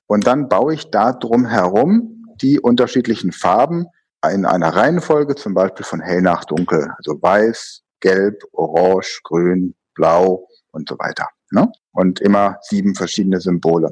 Und 0.07 0.27
dann 0.27 0.49
baue 0.49 0.75
ich 0.75 0.91
da 0.91 1.13
drum 1.13 1.47
herum 1.47 2.25
die 2.41 2.61
unterschiedlichen 2.61 3.33
Farben 3.33 3.87
in 4.33 4.47
einer 4.47 4.75
Reihenfolge, 4.75 5.35
zum 5.35 5.55
Beispiel 5.55 5.85
von 5.85 6.01
hell 6.01 6.23
nach 6.23 6.45
dunkel, 6.45 6.93
also 6.97 7.21
weiß, 7.21 7.83
gelb, 8.01 8.43
orange, 8.53 9.21
grün, 9.25 9.75
blau 9.95 10.49
und 10.73 10.89
so 10.89 10.99
weiter. 10.99 11.29
Ne? 11.51 11.71
Und 11.93 12.21
immer 12.21 12.59
sieben 12.63 12.95
verschiedene 12.95 13.41
Symbole. 13.41 13.91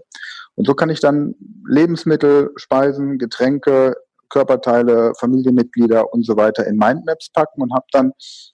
Und 0.55 0.67
so 0.67 0.75
kann 0.75 0.91
ich 0.91 1.01
dann 1.01 1.35
Lebensmittel, 1.69 2.51
Speisen, 2.57 3.19
Getränke, 3.19 3.95
Körperteile, 4.29 5.13
Familienmitglieder 5.19 6.13
und 6.13 6.25
so 6.25 6.37
weiter 6.37 6.67
in 6.67 6.77
Mindmaps 6.77 7.31
packen 7.33 7.63
und 7.63 7.73
habe 7.73 7.87
dann 7.93 8.13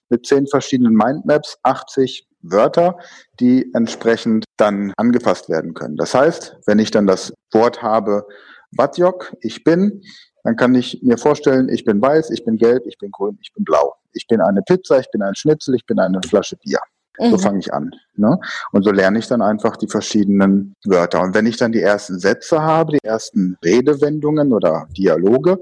mit 0.09 0.25
zehn 0.25 0.47
verschiedenen 0.47 0.93
Mindmaps 0.93 1.57
80 1.63 2.27
Wörter, 2.41 2.97
die 3.39 3.71
entsprechend 3.73 4.45
dann 4.57 4.93
angefasst 4.97 5.49
werden 5.49 5.73
können. 5.73 5.95
Das 5.95 6.13
heißt, 6.13 6.57
wenn 6.65 6.79
ich 6.79 6.91
dann 6.91 7.07
das 7.07 7.33
Wort 7.51 7.81
habe, 7.81 8.27
Batjok, 8.71 9.33
ich 9.41 9.63
bin, 9.63 10.01
dann 10.43 10.55
kann 10.55 10.75
ich 10.75 11.01
mir 11.01 11.17
vorstellen, 11.17 11.69
ich 11.69 11.85
bin 11.85 12.01
weiß, 12.01 12.29
ich 12.31 12.43
bin 12.43 12.57
gelb, 12.57 12.83
ich 12.85 12.97
bin 12.97 13.11
grün, 13.11 13.37
ich 13.41 13.53
bin 13.53 13.63
blau. 13.63 13.95
Ich 14.13 14.27
bin 14.27 14.41
eine 14.41 14.61
Pizza, 14.61 14.99
ich 14.99 15.09
bin 15.09 15.21
ein 15.21 15.35
Schnitzel, 15.35 15.75
ich 15.75 15.85
bin 15.85 15.99
eine 15.99 16.19
Flasche 16.27 16.57
Bier. 16.57 16.79
Mhm. 17.19 17.31
So 17.31 17.37
fange 17.37 17.59
ich 17.59 17.73
an. 17.73 17.91
Ne? 18.15 18.39
Und 18.71 18.83
so 18.83 18.91
lerne 18.91 19.19
ich 19.19 19.27
dann 19.27 19.41
einfach 19.41 19.77
die 19.77 19.87
verschiedenen 19.87 20.75
Wörter. 20.85 21.21
Und 21.21 21.33
wenn 21.35 21.45
ich 21.45 21.57
dann 21.57 21.71
die 21.71 21.81
ersten 21.81 22.19
Sätze 22.19 22.61
habe, 22.61 22.93
die 22.93 23.03
ersten 23.03 23.57
Redewendungen 23.63 24.51
oder 24.51 24.87
Dialoge, 24.97 25.57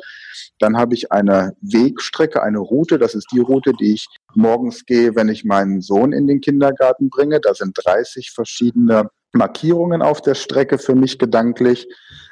dann 0.60 0.78
habe 0.78 0.94
ich 0.94 1.12
eine 1.12 1.54
Wegstrecke, 1.62 2.42
eine 2.42 2.60
Route. 2.60 2.98
Das 2.98 3.16
ist 3.16 3.28
die 3.32 3.40
Route, 3.40 3.74
die 3.74 3.94
ich 3.94 4.08
morgens 4.34 4.86
gehe, 4.86 5.16
wenn 5.16 5.30
ich 5.30 5.44
meinen 5.44 5.82
Sohn 5.82 6.14
in 6.14 6.28
den 6.28 6.42
Kindergarten 6.42 7.10
bringe. 7.10 7.40
Da 7.40 7.54
sind 7.54 7.78
30 7.84 8.32
verschiedene 8.32 9.10
Markierungen 9.34 10.02
auf 10.02 10.22
der 10.22 10.36
Strecke 10.36 10.78
für 10.78 10.96
mich 10.96 11.20
gedanklich. 11.20 11.88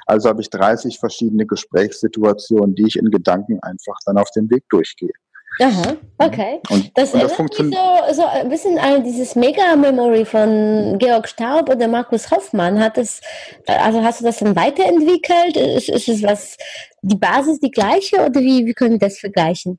Also 0.06 0.28
habe 0.28 0.40
ich 0.40 0.50
30 0.50 0.98
verschiedene 0.98 1.46
Gesprächssituationen, 1.46 2.74
die 2.74 2.86
ich 2.86 2.96
in 2.96 3.10
Gedanken 3.10 3.60
einfach 3.62 3.96
dann 4.06 4.18
auf 4.18 4.30
dem 4.32 4.50
Weg 4.50 4.64
durchgehe. 4.68 5.12
Aha, 5.58 5.96
okay. 6.18 6.60
Und, 6.70 6.96
das 6.96 7.12
und 7.12 7.22
das 7.22 7.32
funktioniert 7.32 7.78
so, 8.08 8.14
so 8.14 8.24
ein 8.24 8.48
bisschen 8.48 8.78
an 8.78 9.02
dieses 9.02 9.34
Mega-Memory 9.34 10.24
von 10.24 10.96
Georg 10.98 11.28
Staub 11.28 11.68
oder 11.68 11.88
Markus 11.88 12.30
Hoffmann. 12.30 12.80
Hat 12.80 12.96
es, 12.96 13.20
also 13.66 14.02
hast 14.02 14.20
du 14.20 14.24
das 14.24 14.38
dann 14.38 14.54
weiterentwickelt? 14.54 15.56
Ist, 15.56 15.88
ist 15.88 16.08
es 16.08 16.22
was, 16.22 16.56
die 17.02 17.16
Basis 17.16 17.58
die 17.60 17.70
gleiche 17.70 18.24
oder 18.24 18.40
wie, 18.40 18.64
wie 18.64 18.74
können 18.74 18.92
wir 18.92 19.08
das 19.08 19.18
vergleichen? 19.18 19.78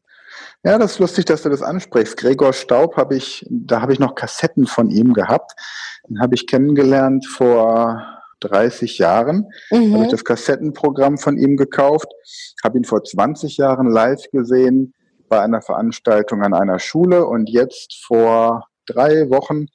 Ja, 0.63 0.77
das 0.77 0.93
ist 0.93 0.99
lustig, 0.99 1.25
dass 1.25 1.41
du 1.43 1.49
das 1.49 1.61
ansprichst. 1.61 2.17
Gregor 2.17 2.53
Staub 2.53 2.97
habe 2.97 3.15
ich, 3.15 3.45
da 3.49 3.81
habe 3.81 3.93
ich 3.93 3.99
noch 3.99 4.13
Kassetten 4.13 4.67
von 4.67 4.89
ihm 4.89 5.13
gehabt. 5.13 5.53
Den 6.07 6.21
habe 6.21 6.35
ich 6.35 6.47
kennengelernt 6.47 7.25
vor 7.25 8.20
30 8.41 8.97
Jahren. 8.97 9.47
Mhm. 9.71 9.93
Habe 9.93 10.03
ich 10.03 10.11
das 10.11 10.25
Kassettenprogramm 10.25 11.17
von 11.17 11.37
ihm 11.37 11.57
gekauft, 11.57 12.07
habe 12.63 12.77
ihn 12.77 12.83
vor 12.83 13.03
20 13.03 13.57
Jahren 13.57 13.89
live 13.89 14.29
gesehen 14.31 14.93
bei 15.29 15.39
einer 15.41 15.61
Veranstaltung 15.61 16.43
an 16.43 16.53
einer 16.53 16.79
Schule 16.79 17.25
und 17.25 17.49
jetzt 17.49 18.03
vor 18.05 18.67
drei 18.85 19.29
Wochen 19.29 19.67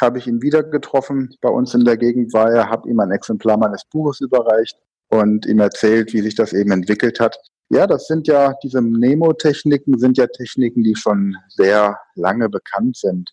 habe 0.00 0.18
ich 0.18 0.26
ihn 0.26 0.42
wieder 0.42 0.62
getroffen. 0.62 1.34
Bei 1.40 1.48
uns 1.48 1.74
in 1.74 1.84
der 1.84 1.96
Gegend 1.96 2.32
war 2.32 2.52
er, 2.52 2.68
habe 2.68 2.88
ihm 2.88 3.00
ein 3.00 3.10
Exemplar 3.10 3.56
meines 3.56 3.84
Buches 3.84 4.20
überreicht 4.20 4.76
und 5.08 5.46
ihm 5.46 5.58
erzählt, 5.58 6.12
wie 6.12 6.20
sich 6.20 6.34
das 6.34 6.52
eben 6.52 6.70
entwickelt 6.70 7.20
hat. 7.20 7.38
Ja, 7.70 7.86
das 7.86 8.06
sind 8.06 8.28
ja, 8.28 8.54
diese 8.62 8.80
Nemo-Techniken 8.80 9.98
sind 9.98 10.16
ja 10.16 10.26
Techniken, 10.26 10.82
die 10.82 10.94
schon 10.94 11.36
sehr 11.48 11.98
lange 12.14 12.48
bekannt 12.48 12.96
sind. 12.96 13.30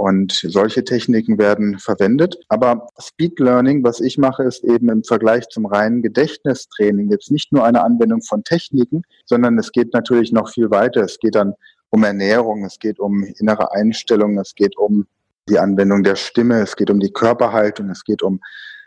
Und 0.00 0.32
solche 0.32 0.82
Techniken 0.82 1.36
werden 1.36 1.78
verwendet. 1.78 2.38
Aber 2.48 2.86
Speed 2.98 3.38
Learning, 3.38 3.84
was 3.84 4.00
ich 4.00 4.16
mache, 4.16 4.44
ist 4.44 4.64
eben 4.64 4.88
im 4.88 5.04
Vergleich 5.04 5.46
zum 5.50 5.66
reinen 5.66 6.00
Gedächtnistraining 6.00 7.10
jetzt 7.10 7.30
nicht 7.30 7.52
nur 7.52 7.66
eine 7.66 7.82
Anwendung 7.82 8.22
von 8.22 8.42
Techniken, 8.42 9.02
sondern 9.26 9.58
es 9.58 9.72
geht 9.72 9.92
natürlich 9.92 10.32
noch 10.32 10.48
viel 10.48 10.70
weiter. 10.70 11.02
Es 11.02 11.18
geht 11.18 11.34
dann 11.34 11.52
um 11.90 12.02
Ernährung, 12.02 12.64
es 12.64 12.78
geht 12.78 12.98
um 12.98 13.22
innere 13.24 13.72
Einstellung, 13.72 14.38
es 14.38 14.54
geht 14.54 14.74
um 14.78 15.06
die 15.50 15.58
Anwendung 15.58 16.02
der 16.02 16.16
Stimme, 16.16 16.62
es 16.62 16.76
geht 16.76 16.88
um 16.88 16.98
die 16.98 17.12
Körperhaltung, 17.12 17.90
es 17.90 18.02
geht 18.02 18.22
um 18.22 18.40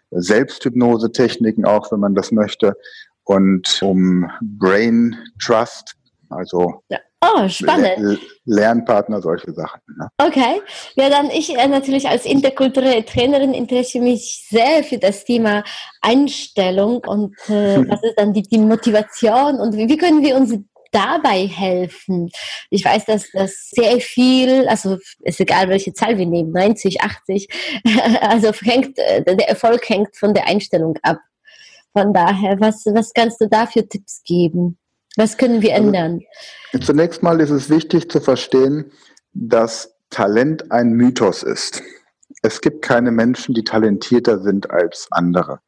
Selbsthypnose-Techniken 0.09 1.63
auch, 1.63 1.91
wenn 1.91 1.99
man 1.99 2.15
das 2.15 2.31
möchte, 2.31 2.75
und 3.23 3.83
um 3.83 4.31
Brain 4.41 5.15
Trust, 5.39 5.93
also 6.29 6.81
ja. 6.89 6.97
Oh, 7.23 7.47
spannend. 7.47 8.19
Lernpartner, 8.45 9.21
solche 9.21 9.53
Sachen. 9.53 9.79
Ne? 9.97 10.09
Okay. 10.17 10.61
Ja, 10.95 11.09
dann 11.09 11.29
ich 11.29 11.57
äh, 11.57 11.67
natürlich 11.67 12.07
als 12.09 12.25
interkulturelle 12.25 13.05
Trainerin 13.05 13.53
interessiere 13.53 14.03
mich 14.03 14.45
sehr 14.49 14.83
für 14.83 14.97
das 14.97 15.23
Thema 15.23 15.63
Einstellung 16.01 16.97
und 17.05 17.35
äh, 17.47 17.77
was 17.89 18.03
ist 18.03 18.15
dann 18.17 18.33
die, 18.33 18.43
die 18.43 18.57
Motivation 18.57 19.59
und 19.59 19.75
wie, 19.77 19.87
wie 19.87 19.97
können 19.97 20.21
wir 20.21 20.35
uns 20.35 20.53
dabei 20.91 21.47
helfen? 21.47 22.29
Ich 22.69 22.83
weiß, 22.83 23.05
dass 23.05 23.29
das 23.31 23.69
sehr 23.69 23.99
viel, 23.99 24.67
also 24.67 24.97
ist 25.21 25.39
egal, 25.39 25.69
welche 25.69 25.93
Zahl 25.93 26.17
wir 26.17 26.25
nehmen, 26.25 26.51
90, 26.51 27.01
80, 27.01 27.47
also 28.21 28.51
hängt, 28.61 28.97
äh, 28.97 29.23
der 29.23 29.49
Erfolg 29.49 29.87
hängt 29.89 30.15
von 30.17 30.33
der 30.33 30.47
Einstellung 30.47 30.97
ab. 31.01 31.19
Von 31.95 32.13
daher, 32.13 32.59
was, 32.59 32.85
was 32.87 33.13
kannst 33.13 33.39
du 33.39 33.47
da 33.47 33.67
für 33.67 33.87
Tipps 33.87 34.23
geben? 34.23 34.77
Was 35.15 35.37
können 35.37 35.61
wir 35.61 35.73
also, 35.73 35.87
ändern? 35.87 36.21
Also, 36.73 36.87
zunächst 36.87 37.23
mal 37.23 37.39
ist 37.39 37.51
es 37.51 37.69
wichtig 37.69 38.09
zu 38.09 38.19
verstehen, 38.19 38.91
dass 39.33 39.95
Talent 40.09 40.71
ein 40.71 40.93
Mythos 40.93 41.43
ist. 41.43 41.81
Es 42.41 42.61
gibt 42.61 42.83
keine 42.83 43.11
Menschen, 43.11 43.53
die 43.53 43.63
talentierter 43.63 44.39
sind 44.39 44.69
als 44.69 45.07
andere. 45.11 45.59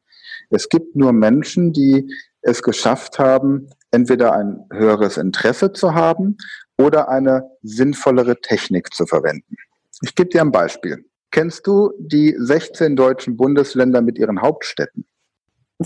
Es 0.50 0.68
gibt 0.68 0.94
nur 0.94 1.12
Menschen, 1.12 1.72
die 1.72 2.12
es 2.42 2.62
geschafft 2.62 3.18
haben, 3.18 3.68
entweder 3.90 4.32
ein 4.32 4.66
höheres 4.72 5.16
Interesse 5.16 5.72
zu 5.72 5.94
haben 5.94 6.36
oder 6.78 7.08
eine 7.08 7.48
sinnvollere 7.62 8.40
Technik 8.40 8.92
zu 8.94 9.06
verwenden. 9.06 9.56
Ich 10.02 10.14
gebe 10.14 10.28
dir 10.28 10.42
ein 10.42 10.52
Beispiel. 10.52 11.04
Kennst 11.30 11.66
du 11.66 11.92
die 11.98 12.34
16 12.38 12.94
deutschen 12.96 13.36
Bundesländer 13.36 14.00
mit 14.00 14.18
ihren 14.18 14.40
Hauptstädten? 14.40 15.06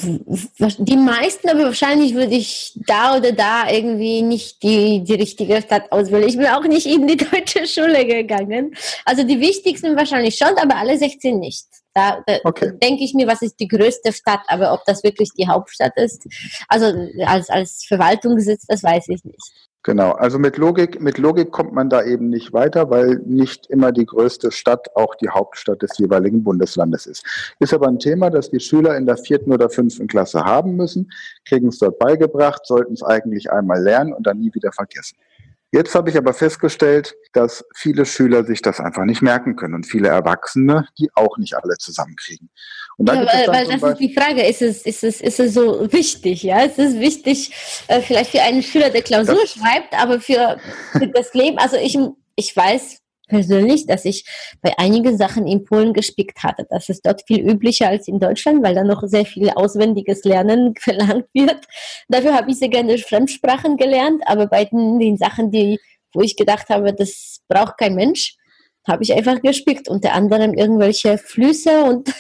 Die 0.02 0.96
meisten, 0.96 1.48
aber 1.48 1.64
wahrscheinlich 1.64 2.14
würde 2.14 2.34
ich 2.34 2.72
da 2.86 3.16
oder 3.16 3.32
da 3.32 3.70
irgendwie 3.70 4.22
nicht 4.22 4.62
die, 4.62 5.02
die 5.04 5.14
richtige 5.14 5.60
Stadt 5.62 5.90
auswählen. 5.90 6.28
Ich 6.28 6.36
bin 6.36 6.46
auch 6.46 6.64
nicht 6.64 6.86
in 6.86 7.06
die 7.06 7.16
deutsche 7.30 7.66
Schule 7.66 8.06
gegangen. 8.06 8.74
Also 9.04 9.22
die 9.22 9.40
wichtigsten 9.40 9.96
wahrscheinlich 9.96 10.36
schon, 10.36 10.56
aber 10.58 10.76
alle 10.76 10.96
16 10.98 11.38
nicht. 11.38 11.66
Da, 11.94 12.22
da 12.26 12.38
okay. 12.44 12.72
denke 12.80 13.02
ich 13.02 13.14
mir, 13.14 13.26
was 13.26 13.42
ist 13.42 13.58
die 13.58 13.68
größte 13.68 14.12
Stadt, 14.12 14.42
aber 14.46 14.72
ob 14.72 14.84
das 14.84 15.02
wirklich 15.02 15.30
die 15.36 15.48
Hauptstadt 15.48 15.96
ist, 15.96 16.24
also 16.68 16.86
als, 17.26 17.50
als 17.50 17.84
Verwaltungssitz, 17.84 18.66
das 18.66 18.82
weiß 18.82 19.08
ich 19.08 19.24
nicht. 19.24 19.69
Genau, 19.82 20.10
also 20.12 20.38
mit 20.38 20.58
Logik, 20.58 21.00
mit 21.00 21.16
Logik 21.16 21.52
kommt 21.52 21.72
man 21.72 21.88
da 21.88 22.04
eben 22.04 22.28
nicht 22.28 22.52
weiter, 22.52 22.90
weil 22.90 23.18
nicht 23.24 23.66
immer 23.68 23.92
die 23.92 24.04
größte 24.04 24.52
Stadt 24.52 24.94
auch 24.94 25.14
die 25.14 25.30
Hauptstadt 25.30 25.80
des 25.80 25.96
jeweiligen 25.96 26.44
Bundeslandes 26.44 27.06
ist. 27.06 27.24
Ist 27.60 27.72
aber 27.72 27.88
ein 27.88 27.98
Thema, 27.98 28.28
das 28.28 28.50
die 28.50 28.60
Schüler 28.60 28.94
in 28.98 29.06
der 29.06 29.16
vierten 29.16 29.52
oder 29.52 29.70
fünften 29.70 30.06
Klasse 30.06 30.44
haben 30.44 30.76
müssen, 30.76 31.10
kriegen 31.46 31.68
es 31.68 31.78
dort 31.78 31.98
beigebracht, 31.98 32.66
sollten 32.66 32.92
es 32.92 33.02
eigentlich 33.02 33.50
einmal 33.50 33.82
lernen 33.82 34.12
und 34.12 34.26
dann 34.26 34.40
nie 34.40 34.52
wieder 34.52 34.70
vergessen. 34.70 35.16
Jetzt 35.72 35.94
habe 35.94 36.10
ich 36.10 36.16
aber 36.16 36.34
festgestellt, 36.34 37.14
dass 37.32 37.64
viele 37.76 38.04
Schüler 38.04 38.44
sich 38.44 38.60
das 38.60 38.80
einfach 38.80 39.04
nicht 39.04 39.22
merken 39.22 39.54
können 39.54 39.74
und 39.74 39.86
viele 39.86 40.08
Erwachsene, 40.08 40.88
die 40.98 41.10
auch 41.14 41.38
nicht 41.38 41.54
alle 41.54 41.76
zusammenkriegen. 41.78 42.50
Und 42.96 43.08
ja, 43.08 43.14
weil, 43.14 43.46
weil 43.46 43.66
das 43.66 43.92
ist 43.92 44.00
die 44.00 44.12
Frage, 44.12 44.42
ist 44.42 44.62
es, 44.62 44.82
ist, 44.82 45.04
es, 45.04 45.20
ist 45.20 45.38
es 45.38 45.54
so 45.54 45.90
wichtig? 45.92 46.42
Ja, 46.42 46.64
es 46.64 46.76
ist 46.76 46.98
wichtig, 46.98 47.52
äh, 47.86 48.00
vielleicht 48.00 48.32
für 48.32 48.42
einen 48.42 48.62
Schüler, 48.62 48.90
der 48.90 49.02
Klausur 49.02 49.38
das 49.40 49.52
schreibt, 49.52 49.94
aber 49.94 50.20
für, 50.20 50.58
für 50.92 51.06
das 51.06 51.32
Leben, 51.34 51.58
also 51.58 51.76
ich, 51.76 51.96
ich 52.34 52.56
weiß, 52.56 52.98
persönlich, 53.30 53.86
dass 53.86 54.04
ich 54.04 54.26
bei 54.60 54.74
einigen 54.76 55.16
Sachen 55.16 55.46
in 55.46 55.64
Polen 55.64 55.94
gespickt 55.94 56.42
hatte. 56.42 56.66
Das 56.68 56.90
ist 56.90 57.06
dort 57.06 57.22
viel 57.26 57.40
üblicher 57.48 57.88
als 57.88 58.08
in 58.08 58.18
Deutschland, 58.18 58.62
weil 58.62 58.74
da 58.74 58.84
noch 58.84 59.02
sehr 59.06 59.24
viel 59.24 59.48
auswendiges 59.50 60.24
Lernen 60.24 60.74
verlangt 60.78 61.26
wird. 61.32 61.64
Dafür 62.08 62.34
habe 62.34 62.50
ich 62.50 62.58
sehr 62.58 62.68
gerne 62.68 62.98
Fremdsprachen 62.98 63.78
gelernt, 63.78 64.22
aber 64.26 64.46
bei 64.46 64.66
den, 64.66 64.98
den 64.98 65.16
Sachen, 65.16 65.50
die, 65.50 65.80
wo 66.12 66.20
ich 66.20 66.36
gedacht 66.36 66.68
habe, 66.68 66.92
das 66.92 67.40
braucht 67.48 67.78
kein 67.78 67.94
Mensch, 67.94 68.36
habe 68.86 69.02
ich 69.02 69.14
einfach 69.14 69.40
gespickt. 69.40 69.88
Unter 69.88 70.12
anderem 70.12 70.52
irgendwelche 70.52 71.16
Flüsse 71.16 71.84
und 71.84 72.12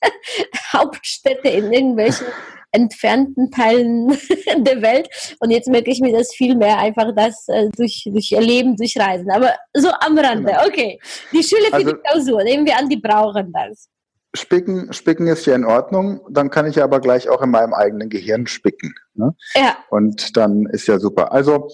Hauptstädte 0.72 1.48
in 1.48 1.72
irgendwelchen 1.72 2.26
entfernten 2.72 3.50
Teilen 3.50 4.08
der 4.58 4.82
Welt. 4.82 5.08
Und 5.40 5.50
jetzt 5.50 5.68
merke 5.68 5.90
ich 5.90 6.00
mir 6.00 6.12
das 6.12 6.34
viel 6.34 6.54
mehr 6.56 6.78
einfach 6.78 7.14
das 7.14 7.48
äh, 7.48 7.68
durch, 7.76 8.04
durch 8.10 8.32
Erleben, 8.32 8.76
durch 8.76 8.96
Reisen. 8.98 9.30
Aber 9.30 9.52
so 9.74 9.88
am 10.00 10.18
Rande, 10.18 10.52
genau. 10.52 10.66
okay. 10.66 10.98
Die 11.32 11.42
Schüler 11.42 11.68
für 11.68 11.74
also, 11.74 11.92
die 11.92 11.98
Klausur, 11.98 12.44
nehmen 12.44 12.66
wir 12.66 12.76
an, 12.76 12.88
die 12.88 12.98
brauchen 12.98 13.52
das. 13.52 13.88
Spicken, 14.34 14.92
spicken 14.92 15.26
ist 15.26 15.46
ja 15.46 15.54
in 15.54 15.64
Ordnung, 15.64 16.20
dann 16.30 16.50
kann 16.50 16.66
ich 16.66 16.82
aber 16.82 17.00
gleich 17.00 17.28
auch 17.30 17.40
in 17.40 17.50
meinem 17.50 17.72
eigenen 17.72 18.10
Gehirn 18.10 18.46
spicken. 18.46 18.94
Ne? 19.14 19.34
Ja. 19.54 19.78
Und 19.90 20.36
dann 20.36 20.66
ist 20.66 20.86
ja 20.86 20.98
super. 20.98 21.32
Also 21.32 21.70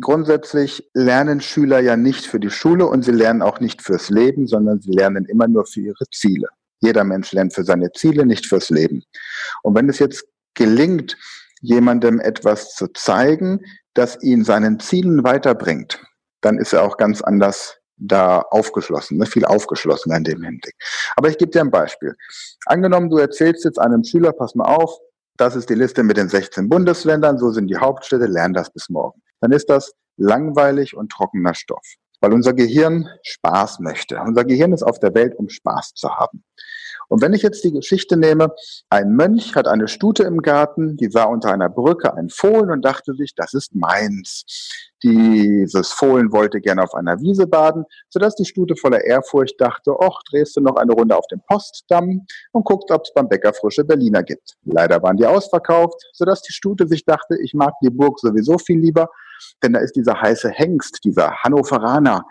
grundsätzlich 0.00 0.88
lernen 0.92 1.40
Schüler 1.40 1.80
ja 1.80 1.96
nicht 1.96 2.26
für 2.26 2.40
die 2.40 2.50
Schule 2.50 2.86
und 2.86 3.04
sie 3.04 3.12
lernen 3.12 3.42
auch 3.42 3.60
nicht 3.60 3.80
fürs 3.80 4.10
Leben, 4.10 4.46
sondern 4.46 4.80
sie 4.80 4.92
lernen 4.92 5.24
immer 5.24 5.48
nur 5.48 5.64
für 5.66 5.80
ihre 5.80 6.04
Ziele. 6.12 6.48
Jeder 6.80 7.04
Mensch 7.04 7.32
lernt 7.32 7.54
für 7.54 7.64
seine 7.64 7.92
Ziele, 7.92 8.26
nicht 8.26 8.46
fürs 8.46 8.68
Leben. 8.68 9.02
Und 9.62 9.74
wenn 9.74 9.88
es 9.88 9.98
jetzt 9.98 10.26
gelingt, 10.54 11.16
jemandem 11.60 12.20
etwas 12.20 12.74
zu 12.74 12.88
zeigen, 12.88 13.60
das 13.94 14.22
ihn 14.22 14.44
seinen 14.44 14.80
Zielen 14.80 15.24
weiterbringt, 15.24 16.02
dann 16.40 16.58
ist 16.58 16.72
er 16.72 16.82
auch 16.82 16.96
ganz 16.96 17.22
anders 17.22 17.78
da 17.96 18.40
aufgeschlossen, 18.40 19.18
ne? 19.18 19.26
viel 19.26 19.44
aufgeschlossener 19.44 20.16
in 20.16 20.24
dem 20.24 20.42
Hinblick. 20.42 20.74
Aber 21.16 21.28
ich 21.28 21.38
gebe 21.38 21.50
dir 21.50 21.60
ein 21.60 21.70
Beispiel. 21.70 22.14
Angenommen, 22.66 23.08
du 23.08 23.18
erzählst 23.18 23.64
jetzt 23.64 23.78
einem 23.78 24.02
Schüler, 24.04 24.32
pass 24.32 24.54
mal 24.54 24.64
auf, 24.64 24.98
das 25.36 25.56
ist 25.56 25.70
die 25.70 25.74
Liste 25.74 26.02
mit 26.02 26.16
den 26.16 26.28
16 26.28 26.68
Bundesländern, 26.68 27.38
so 27.38 27.50
sind 27.50 27.68
die 27.68 27.76
Hauptstädte, 27.76 28.26
lern 28.26 28.52
das 28.52 28.70
bis 28.70 28.88
morgen. 28.88 29.20
Dann 29.40 29.52
ist 29.52 29.68
das 29.68 29.92
langweilig 30.16 30.96
und 30.96 31.10
trockener 31.10 31.54
Stoff, 31.54 31.84
weil 32.20 32.32
unser 32.32 32.52
Gehirn 32.52 33.08
Spaß 33.22 33.80
möchte. 33.80 34.20
Unser 34.20 34.44
Gehirn 34.44 34.72
ist 34.72 34.82
auf 34.82 34.98
der 35.00 35.14
Welt, 35.14 35.34
um 35.36 35.48
Spaß 35.48 35.94
zu 35.94 36.08
haben. 36.10 36.44
Und 37.08 37.22
wenn 37.22 37.32
ich 37.32 37.42
jetzt 37.42 37.64
die 37.64 37.72
Geschichte 37.72 38.16
nehme, 38.16 38.54
ein 38.88 39.14
Mönch 39.14 39.54
hat 39.54 39.68
eine 39.68 39.88
Stute 39.88 40.24
im 40.24 40.42
Garten, 40.42 40.96
die 40.96 41.10
sah 41.10 41.24
unter 41.24 41.52
einer 41.52 41.68
Brücke 41.68 42.14
ein 42.14 42.28
Fohlen 42.28 42.70
und 42.70 42.84
dachte 42.84 43.14
sich, 43.14 43.34
das 43.34 43.54
ist 43.54 43.74
meins. 43.74 44.44
Dieses 45.02 45.92
Fohlen 45.92 46.32
wollte 46.32 46.60
gerne 46.60 46.82
auf 46.82 46.94
einer 46.94 47.20
Wiese 47.20 47.46
baden, 47.46 47.84
sodass 48.08 48.36
die 48.36 48.46
Stute 48.46 48.74
voller 48.74 49.04
Ehrfurcht 49.04 49.60
dachte, 49.60 49.92
och, 49.92 50.22
drehst 50.30 50.56
du 50.56 50.62
noch 50.62 50.76
eine 50.76 50.92
Runde 50.92 51.16
auf 51.16 51.26
dem 51.26 51.42
Postdamm 51.46 52.26
und 52.52 52.64
guckst, 52.64 52.90
ob 52.90 53.02
es 53.02 53.12
beim 53.12 53.28
Bäcker 53.28 53.52
frische 53.52 53.84
Berliner 53.84 54.22
gibt. 54.22 54.54
Leider 54.64 55.02
waren 55.02 55.18
die 55.18 55.26
ausverkauft, 55.26 56.02
sodass 56.12 56.40
die 56.40 56.52
Stute 56.52 56.88
sich 56.88 57.04
dachte, 57.04 57.36
ich 57.42 57.52
mag 57.52 57.74
die 57.82 57.90
Burg 57.90 58.18
sowieso 58.18 58.56
viel 58.56 58.78
lieber, 58.78 59.10
denn 59.62 59.72
da 59.72 59.80
ist 59.80 59.96
dieser 59.96 60.20
heiße 60.20 60.50
Hengst, 60.50 61.04
dieser 61.04 61.42
Hannoveraner. 61.42 62.24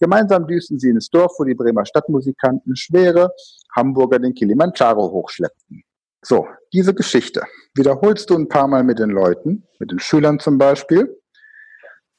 Gemeinsam 0.00 0.46
düsten 0.46 0.78
sie 0.78 0.90
ins 0.90 1.08
Dorf, 1.08 1.32
wo 1.38 1.44
die 1.44 1.54
Bremer 1.54 1.86
Stadtmusikanten 1.86 2.76
schwere 2.76 3.30
Hamburger 3.74 4.18
den 4.18 4.34
Kilimanjaro 4.34 5.10
hochschleppten. 5.10 5.82
So, 6.22 6.46
diese 6.72 6.94
Geschichte 6.94 7.42
wiederholst 7.74 8.30
du 8.30 8.36
ein 8.36 8.48
paar 8.48 8.66
Mal 8.66 8.82
mit 8.82 8.98
den 8.98 9.10
Leuten, 9.10 9.66
mit 9.78 9.90
den 9.90 9.98
Schülern 9.98 10.40
zum 10.40 10.58
Beispiel. 10.58 11.20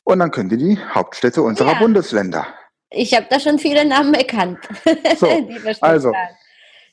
Und 0.03 0.19
dann 0.19 0.31
können 0.31 0.49
die 0.49 0.57
die 0.57 0.77
Hauptstädte 0.77 1.41
unserer 1.41 1.73
ja. 1.73 1.79
Bundesländer. 1.79 2.45
Ich 2.91 3.15
habe 3.15 3.25
da 3.29 3.39
schon 3.39 3.57
viele 3.57 3.83
Namen 3.85 4.13
erkannt. 4.13 4.59
So, 5.17 5.27
also, 5.81 6.13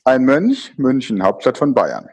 ein 0.05 0.23
Mönch, 0.23 0.73
München, 0.77 1.23
Hauptstadt 1.23 1.57
von 1.57 1.73
Bayern, 1.73 2.09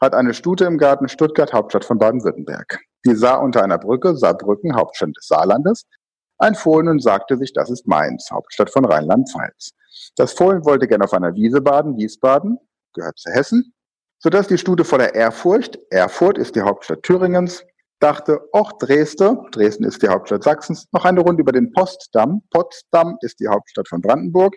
hat 0.00 0.14
eine 0.14 0.34
Stute 0.34 0.64
im 0.64 0.78
Garten, 0.78 1.08
Stuttgart, 1.08 1.52
Hauptstadt 1.52 1.84
von 1.84 1.98
Baden-Württemberg. 1.98 2.80
Die 3.04 3.14
sah 3.14 3.36
unter 3.36 3.62
einer 3.62 3.78
Brücke, 3.78 4.16
Saarbrücken, 4.16 4.74
Hauptstadt 4.76 5.16
des 5.16 5.26
Saarlandes, 5.26 5.84
ein 6.38 6.54
Fohlen 6.54 6.88
und 6.88 7.02
sagte 7.02 7.36
sich, 7.36 7.52
das 7.52 7.70
ist 7.70 7.86
Mainz, 7.86 8.30
Hauptstadt 8.30 8.70
von 8.70 8.84
Rheinland-Pfalz. 8.84 9.72
Das 10.16 10.32
Fohlen 10.32 10.64
wollte 10.64 10.88
gern 10.88 11.02
auf 11.02 11.12
einer 11.12 11.34
Wiese 11.34 11.60
baden, 11.60 11.96
Wiesbaden, 11.96 12.58
gehört 12.94 13.18
zu 13.18 13.30
Hessen, 13.30 13.74
sodass 14.18 14.48
die 14.48 14.58
Stute 14.58 14.84
voller 14.84 15.14
Ehrfurcht, 15.14 15.78
Erfurt 15.90 16.38
ist 16.38 16.54
die 16.56 16.62
Hauptstadt 16.62 17.02
Thüringens, 17.02 17.64
dachte, 17.98 18.40
och, 18.52 18.72
Dresden, 18.78 19.46
Dresden 19.52 19.84
ist 19.84 20.02
die 20.02 20.08
Hauptstadt 20.08 20.42
Sachsens, 20.42 20.88
noch 20.92 21.04
eine 21.04 21.20
Runde 21.20 21.42
über 21.42 21.52
den 21.52 21.72
Postdamm, 21.72 22.42
Potsdam 22.50 23.16
ist 23.20 23.38
die 23.40 23.48
Hauptstadt 23.48 23.88
von 23.88 24.00
Brandenburg 24.00 24.54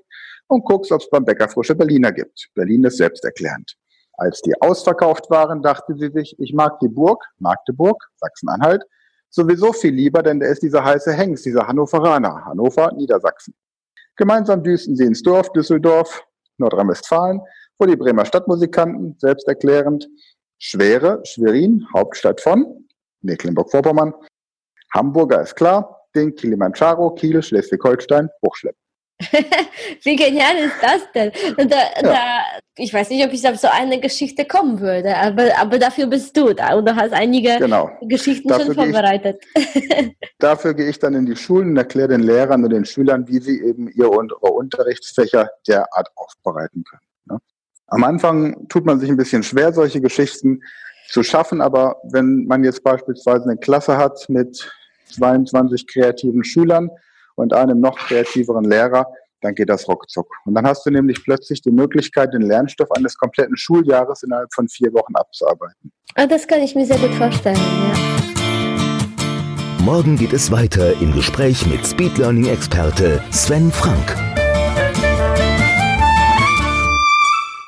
und 0.47 0.65
guckst, 0.65 0.91
ob 0.91 1.01
es 1.01 1.09
beim 1.09 1.25
Bäcker 1.25 1.49
frische 1.49 1.75
Berliner 1.75 2.11
gibt. 2.11 2.49
Berlin 2.55 2.83
ist 2.83 2.97
selbsterklärend. 2.97 3.75
Als 4.17 4.41
die 4.41 4.53
ausverkauft 4.61 5.29
waren, 5.29 5.61
dachte 5.61 5.95
sie 5.95 6.09
sich, 6.09 6.35
ich 6.39 6.53
mag 6.53 6.79
die 6.79 6.87
Burg, 6.87 7.23
Magdeburg, 7.39 8.01
Sachsen-Anhalt, 8.17 8.83
sowieso 9.29 9.73
viel 9.73 9.93
lieber, 9.93 10.23
denn 10.23 10.39
da 10.39 10.47
ist 10.47 10.63
dieser 10.63 10.83
heiße 10.83 11.11
Hengst, 11.11 11.45
dieser 11.45 11.67
Hannoveraner, 11.67 12.45
Hannover, 12.45 12.91
Niedersachsen. 12.93 13.53
Gemeinsam 14.15 14.63
düsten 14.63 14.95
sie 14.95 15.05
ins 15.05 15.21
Dorf 15.21 15.51
Düsseldorf, 15.51 16.23
Nordrhein-Westfalen, 16.57 17.41
wo 17.77 17.85
die 17.85 17.97
Bremer 17.97 18.25
Stadtmusikanten, 18.25 19.17
selbsterklärend, 19.19 20.07
Schwere, 20.57 21.21
Schwerin, 21.25 21.85
Hauptstadt 21.93 22.39
von 22.39 22.87
Mecklenburg-Vorpommern, 23.21 24.13
Hamburger 24.93 25.41
ist 25.41 25.55
klar, 25.55 26.07
den 26.15 26.33
Kilimanjaro, 26.33 27.11
Kiel, 27.15 27.43
Schleswig-Holstein 27.43 28.29
hochschleppen. 28.45 28.84
Wie 30.03 30.15
genial 30.15 30.57
ist 30.57 30.75
das 30.81 31.11
denn? 31.13 31.31
Da, 31.57 31.63
ja. 31.63 32.01
da, 32.01 32.41
ich 32.75 32.93
weiß 32.93 33.09
nicht, 33.09 33.25
ob 33.25 33.31
ich 33.31 33.47
auf 33.47 33.57
so 33.57 33.69
eine 33.69 34.01
Geschichte 34.01 34.43
kommen 34.43 34.81
würde, 34.81 35.15
aber, 35.15 35.57
aber 35.57 35.79
dafür 35.79 36.07
bist 36.07 36.35
du 36.35 36.53
da 36.53 36.75
und 36.75 36.85
du 36.85 36.95
hast 36.95 37.13
einige 37.13 37.57
genau. 37.57 37.89
Geschichten 38.01 38.49
dafür 38.49 38.65
schon 38.65 38.75
vorbereitet. 38.75 39.41
Ich, 39.55 40.15
dafür 40.39 40.73
gehe 40.73 40.89
ich 40.89 40.99
dann 40.99 41.13
in 41.13 41.25
die 41.25 41.35
Schulen 41.37 41.69
und 41.69 41.77
erkläre 41.77 42.09
den 42.09 42.23
Lehrern 42.23 42.63
und 42.65 42.71
den 42.71 42.83
Schülern, 42.83 43.25
wie 43.29 43.39
sie 43.39 43.61
eben 43.61 43.87
ihre, 43.87 44.09
ihre 44.09 44.51
Unterrichtsfächer 44.51 45.49
derart 45.65 46.09
aufbereiten 46.15 46.83
können. 46.83 47.07
Ne? 47.25 47.37
Am 47.87 48.03
Anfang 48.03 48.67
tut 48.67 48.85
man 48.85 48.99
sich 48.99 49.09
ein 49.09 49.17
bisschen 49.17 49.43
schwer, 49.43 49.71
solche 49.71 50.01
Geschichten 50.01 50.61
zu 51.07 51.23
schaffen, 51.23 51.61
aber 51.61 52.01
wenn 52.03 52.45
man 52.45 52.65
jetzt 52.65 52.83
beispielsweise 52.83 53.43
eine 53.43 53.57
Klasse 53.57 53.95
hat 53.95 54.27
mit 54.27 54.69
22 55.13 55.87
kreativen 55.87 56.43
Schülern, 56.43 56.89
und 57.35 57.53
einem 57.53 57.79
noch 57.79 57.97
kreativeren 57.97 58.65
Lehrer, 58.65 59.05
dann 59.41 59.55
geht 59.55 59.69
das 59.69 59.87
ruckzuck. 59.87 60.27
Und 60.45 60.55
dann 60.55 60.65
hast 60.65 60.85
du 60.85 60.91
nämlich 60.91 61.23
plötzlich 61.23 61.61
die 61.61 61.71
Möglichkeit, 61.71 62.33
den 62.33 62.41
Lernstoff 62.41 62.91
eines 62.91 63.17
kompletten 63.17 63.55
Schuljahres 63.55 64.23
innerhalb 64.23 64.53
von 64.53 64.67
vier 64.67 64.91
Wochen 64.93 65.15
abzuarbeiten. 65.15 65.91
Ah, 66.15 66.25
das 66.25 66.47
kann 66.47 66.61
ich 66.61 66.75
mir 66.75 66.85
sehr 66.85 66.97
gut 66.97 67.13
vorstellen, 67.13 67.55
ja. 67.55 68.15
Morgen 69.83 70.17
geht 70.17 70.33
es 70.33 70.51
weiter 70.51 70.99
im 70.99 71.13
Gespräch 71.13 71.67
mit 71.67 71.85
Speed 71.85 72.17
Learning 72.17 72.47
Experte 72.47 73.21
Sven 73.31 73.71
Frank. 73.71 74.44